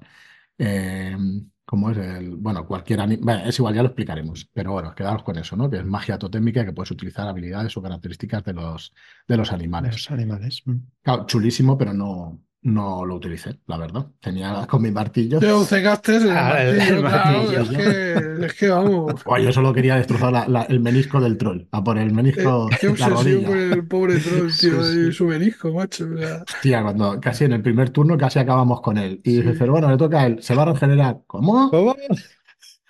Eh, 0.58 1.16
¿Cómo 1.64 1.90
es 1.90 1.98
el? 1.98 2.36
Bueno, 2.36 2.66
cualquier 2.66 3.00
animal. 3.00 3.42
es 3.46 3.58
igual, 3.58 3.74
ya 3.74 3.82
lo 3.82 3.88
explicaremos. 3.88 4.48
Pero 4.52 4.72
bueno, 4.72 4.94
quedaros 4.94 5.22
con 5.22 5.38
eso, 5.38 5.56
¿no? 5.56 5.70
Que 5.70 5.78
es 5.78 5.84
magia 5.84 6.18
totémica 6.18 6.64
que 6.64 6.72
puedes 6.72 6.90
utilizar 6.90 7.28
habilidades 7.28 7.76
o 7.76 7.82
características 7.82 8.44
de 8.44 8.52
los, 8.52 8.92
de 9.28 9.36
los 9.36 9.52
animales. 9.52 9.92
Los 9.92 10.10
animales. 10.10 10.62
Mm. 10.64 10.76
Claro, 11.02 11.26
chulísimo, 11.26 11.78
pero 11.78 11.92
no, 11.94 12.40
no 12.62 13.04
lo 13.04 13.16
utilicé, 13.16 13.58
la 13.66 13.76
verdad. 13.76 14.06
Tenía 14.20 14.66
con 14.68 14.82
mi 14.82 14.90
martillo. 14.90 15.40
Te 15.40 15.52
cegaste 15.64 16.16
el, 16.16 16.30
ah, 16.30 16.62
el, 16.62 17.02
martillo. 17.02 17.60
es, 17.62 17.68
que, 17.68 18.46
es, 18.46 18.54
que, 18.54 18.68
vamos. 18.68 19.14
yo 19.42 19.52
solo 19.52 19.72
quería 19.72 19.96
destrozar 19.96 20.46
el 20.68 20.80
menisco 20.80 21.20
del 21.20 21.36
troll. 21.36 21.62
A 21.72 21.82
por 21.82 21.98
el 21.98 22.12
menisco. 22.12 22.68
Eh, 22.70 22.76
qué 22.80 22.88
obsesión 22.88 23.44
por 23.44 23.56
el 23.56 23.86
pobre 23.86 24.18
troll, 24.18 24.50
tío. 24.60 25.08
Y 25.08 25.12
su 25.12 25.26
menisco, 25.26 25.72
macho. 25.72 26.06
Hostia, 26.48 26.82
cuando 26.82 27.20
casi 27.20 27.44
en 27.44 27.54
el 27.54 27.62
primer 27.62 27.90
turno 27.90 28.16
casi 28.16 28.38
acabamos 28.38 28.80
con 28.80 28.96
él. 28.96 29.20
Y 29.24 29.38
dice, 29.38 29.54
pero 29.58 29.72
bueno, 29.72 29.90
le 29.90 29.96
toca 29.96 30.20
a 30.20 30.26
él. 30.26 30.42
Se 30.42 30.54
va 30.54 30.62
a 30.62 30.72
regenerar. 30.72 31.20
¿Cómo? 31.26 31.68
¿Cómo? 31.70 31.96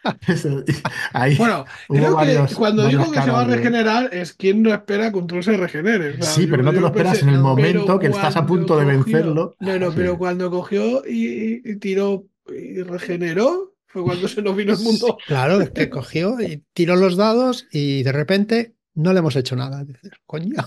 bueno, 1.38 1.64
creo 1.88 2.18
que 2.18 2.54
cuando 2.54 2.86
digo 2.88 3.10
que 3.10 3.22
se 3.22 3.30
va 3.30 3.42
a 3.42 3.44
regenerar 3.44 4.12
es 4.12 4.32
quien 4.32 4.62
no 4.62 4.72
espera 4.72 5.12
que 5.12 5.18
un 5.18 5.26
troll 5.26 5.44
se 5.44 5.56
regenere. 5.56 6.20
sí, 6.22 6.46
pero 6.46 6.62
no 6.62 6.72
te 6.72 6.80
lo 6.80 6.88
esperas 6.88 7.22
en 7.22 7.28
el 7.28 7.38
momento 7.38 7.98
que 7.98 8.08
estás 8.08 8.36
a 8.36 8.46
punto 8.46 8.76
de 8.76 8.84
vencerlo. 8.84 9.56
No, 9.60 9.78
no, 9.78 9.92
pero 9.92 10.18
cuando 10.18 10.50
cogió 10.50 11.02
y, 11.06 11.76
tiró 11.76 12.24
y 12.48 12.82
regeneró, 12.82 13.74
fue 13.86 14.02
cuando 14.02 14.26
se 14.26 14.42
nos 14.42 14.56
vino 14.56 14.72
el 14.72 14.80
mundo. 14.80 15.18
Claro, 15.26 15.60
es 15.60 15.70
que 15.70 15.90
cogió 15.90 16.40
y 16.40 16.64
tiró 16.72 16.96
los 16.96 17.16
dados 17.16 17.66
y 17.70 18.02
de 18.02 18.12
repente 18.12 18.74
no 18.94 19.12
le 19.12 19.20
hemos 19.20 19.36
hecho 19.36 19.54
nada. 19.54 19.84
Dices, 19.84 20.12
coño, 20.26 20.64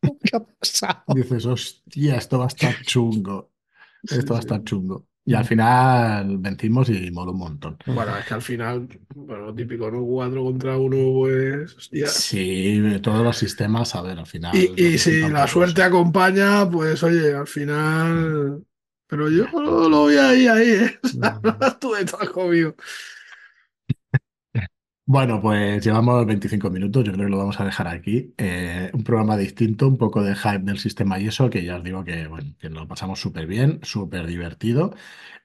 ¿qué 0.00 0.36
ha 0.36 0.40
pasado? 0.40 1.02
Dices, 1.14 1.44
hostia, 1.46 2.16
esto 2.16 2.38
va 2.38 2.44
a 2.44 2.48
estar 2.48 2.74
chungo. 2.82 3.50
Esto 4.02 4.32
va 4.32 4.38
a 4.38 4.40
estar 4.40 4.62
chungo. 4.62 5.07
Y 5.28 5.34
al 5.34 5.44
final 5.44 6.38
vencimos 6.38 6.88
y 6.88 7.10
moló 7.10 7.32
un 7.32 7.38
montón. 7.38 7.76
Bueno, 7.84 8.16
es 8.16 8.24
que 8.24 8.32
al 8.32 8.40
final, 8.40 8.88
bueno, 9.14 9.54
típico, 9.54 9.90
¿no? 9.90 10.02
Cuatro 10.02 10.42
contra 10.42 10.78
uno, 10.78 10.96
pues. 11.18 11.76
Hostia. 11.76 12.06
Sí, 12.06 12.98
todos 13.02 13.22
los 13.22 13.36
sistemas, 13.36 13.94
a 13.94 14.00
ver, 14.00 14.18
al 14.18 14.26
final. 14.26 14.56
Y, 14.56 14.96
si 14.96 15.28
la 15.28 15.46
suerte 15.46 15.82
acompaña, 15.82 16.66
pues 16.70 17.02
oye, 17.02 17.34
al 17.34 17.46
final. 17.46 18.64
Pero 19.06 19.28
yo 19.28 19.44
lo, 19.52 19.90
lo 19.90 20.06
vi 20.06 20.16
ahí, 20.16 20.46
ahí, 20.46 20.70
¿eh? 20.70 20.98
no 21.18 21.58
estuve 21.66 22.06
todo 22.06 22.32
conmigo. 22.32 22.74
Bueno, 25.10 25.40
pues 25.40 25.82
llevamos 25.82 26.26
25 26.26 26.68
minutos, 26.68 27.02
yo 27.02 27.12
creo 27.12 27.24
que 27.24 27.30
lo 27.30 27.38
vamos 27.38 27.58
a 27.60 27.64
dejar 27.64 27.88
aquí. 27.88 28.34
Eh, 28.36 28.90
un 28.92 29.02
programa 29.02 29.38
distinto, 29.38 29.88
un 29.88 29.96
poco 29.96 30.22
de 30.22 30.34
hype 30.36 30.58
del 30.58 30.78
sistema 30.78 31.18
y 31.18 31.28
eso, 31.28 31.48
que 31.48 31.64
ya 31.64 31.76
os 31.76 31.82
digo 31.82 32.04
que, 32.04 32.26
bueno, 32.26 32.54
que 32.58 32.68
lo 32.68 32.86
pasamos 32.86 33.18
súper 33.18 33.46
bien, 33.46 33.80
súper 33.82 34.26
divertido. 34.26 34.94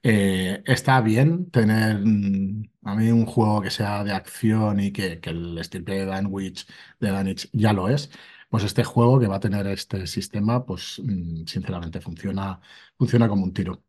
Eh, 0.02 0.62
está 0.66 1.00
bien 1.00 1.50
tener 1.50 1.98
mm, 2.04 2.64
a 2.82 2.94
mí 2.94 3.10
un 3.10 3.24
juego 3.24 3.62
que 3.62 3.70
sea 3.70 4.04
de 4.04 4.12
acción 4.12 4.80
y 4.80 4.92
que, 4.92 5.18
el 5.22 5.56
estilo 5.58 5.94
de 5.94 6.04
Danwich, 6.04 6.66
de 7.00 7.10
Danwich 7.10 7.48
ya 7.54 7.72
lo 7.72 7.88
es. 7.88 8.10
Pues 8.50 8.64
este 8.64 8.84
juego 8.84 9.18
que 9.18 9.28
va 9.28 9.36
a 9.36 9.40
tener 9.40 9.66
este 9.68 10.06
sistema, 10.06 10.66
pues 10.66 11.00
mm, 11.02 11.46
sinceramente 11.46 12.02
funciona, 12.02 12.60
funciona 12.98 13.28
como 13.28 13.44
un 13.44 13.54
tiro. 13.54 13.82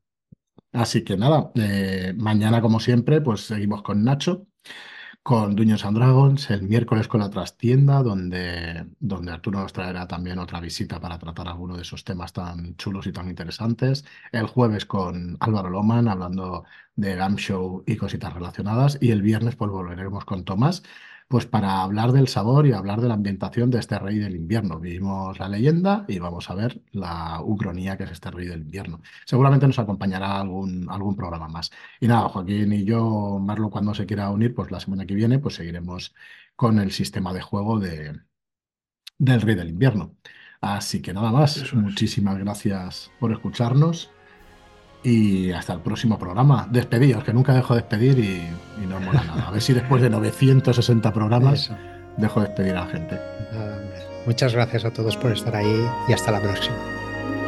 Así 0.74 1.04
que 1.04 1.18
nada, 1.18 1.52
eh, 1.56 2.14
mañana 2.18 2.62
como 2.62 2.80
siempre, 2.80 3.22
pues 3.22 3.42
seguimos 3.42 3.82
con 3.84 4.04
Nacho 4.04 4.48
con 5.26 5.56
Dungeons 5.56 5.84
and 5.86 5.98
Dragons, 5.98 6.52
el 6.52 6.62
miércoles 6.62 7.08
con 7.08 7.20
la 7.20 7.32
trastienda, 7.32 8.04
donde, 8.04 8.86
donde 9.00 9.32
Arturo 9.32 9.60
nos 9.60 9.74
traerá 9.74 10.08
también 10.08 10.38
otra 10.38 10.60
visita 10.60 11.00
para 11.02 11.18
tratar 11.18 11.48
alguno 11.48 11.76
de 11.76 11.82
esos 11.82 12.04
temas 12.04 12.32
tan 12.32 12.76
chulos 12.76 13.08
y 13.08 13.12
tan 13.12 13.28
interesantes. 13.28 14.06
El 14.32 14.46
jueves 14.46 14.86
con 14.86 15.36
Álvaro 15.40 15.72
Loman, 15.72 16.08
hablando 16.10 16.66
de 16.96 17.16
Game 17.16 17.38
Show 17.38 17.84
y 17.88 17.96
cositas 17.98 18.34
relacionadas. 18.36 19.00
Y 19.02 19.10
el 19.10 19.24
viernes, 19.24 19.56
pues 19.56 19.72
volveremos 19.72 20.26
con 20.26 20.46
Tomás 20.46 20.84
pues 21.28 21.46
para 21.46 21.82
hablar 21.82 22.12
del 22.12 22.28
sabor 22.28 22.68
y 22.68 22.74
hablar 22.74 23.02
de 23.02 23.08
la 23.08 23.16
ambientación 23.16 23.72
de 23.72 23.80
este 23.80 23.98
rey 23.98 24.18
del 24.20 24.36
invierno. 24.36 24.80
Vimos 24.80 25.40
la 25.40 25.50
leyenda 25.50 26.06
y 26.08 26.20
vamos 26.20 26.50
a 26.50 26.56
ver 26.56 26.82
la 26.92 27.42
ucronía 27.44 27.98
que 27.98 28.04
es 28.04 28.12
este 28.12 28.32
rey 28.32 28.48
del 28.48 28.62
invierno. 28.62 29.02
Seguramente 29.26 29.68
nos 29.68 29.80
acompañará 29.80 30.40
algún, 30.40 30.88
algún 30.90 31.16
programa 31.16 31.48
más. 31.48 31.72
Y 32.00 32.08
nada, 32.08 32.30
Joaquín 32.30 32.74
y 32.74 32.86
yo, 32.86 33.40
Marlo, 33.42 33.70
cuando 33.70 33.94
se 33.96 34.06
quiera 34.06 34.30
unir, 34.30 34.54
pues 34.54 34.72
la 34.72 34.80
semana 34.80 35.06
que 35.06 35.16
viene, 35.16 35.40
pues 35.40 35.56
seguiremos 35.56 36.14
con 36.56 36.80
el 36.80 36.92
sistema 36.92 37.34
de 37.34 37.42
juego 37.42 37.80
de, 37.80 38.20
del 39.18 39.42
rey 39.42 39.56
del 39.56 39.70
invierno. 39.70 40.16
Así 40.62 41.02
que 41.02 41.14
nada 41.14 41.32
más, 41.32 41.74
muchísimas 41.74 42.38
gracias 42.38 43.12
por 43.20 43.32
escucharnos 43.32 44.12
y 45.06 45.52
hasta 45.52 45.74
el 45.74 45.80
próximo 45.80 46.18
programa. 46.18 46.68
Despedidos, 46.70 47.24
que 47.24 47.32
nunca 47.32 47.54
dejo 47.54 47.76
de 47.76 47.82
despedir 47.82 48.20
y, 48.20 48.86
no 48.88 49.00
mola 49.00 49.24
nada. 49.24 49.48
A 49.48 49.52
ver 49.52 49.62
si 49.62 49.74
después 49.74 50.02
de 50.02 50.10
960 50.10 51.14
programas 51.14 51.72
dejo 52.18 52.42
de 52.42 52.48
despedir 52.48 52.72
a 52.76 52.86
la 52.86 52.88
gente. 52.88 53.20
Muchas 54.26 54.54
gracias 54.54 54.84
a 54.86 54.92
todos 54.92 55.16
por 55.16 55.32
estar 55.32 55.56
ahí 55.56 55.88
y 56.08 56.14
hasta 56.14 56.32
la 56.32 56.42
próxima. 56.42 56.76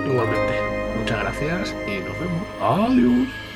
Igualmente. 0.06 0.54
Muchas 1.00 1.20
gracias 1.20 1.76
y 1.88 2.00
nos 2.00 2.20
vemos. 2.20 2.43
Adiós. 2.62 3.46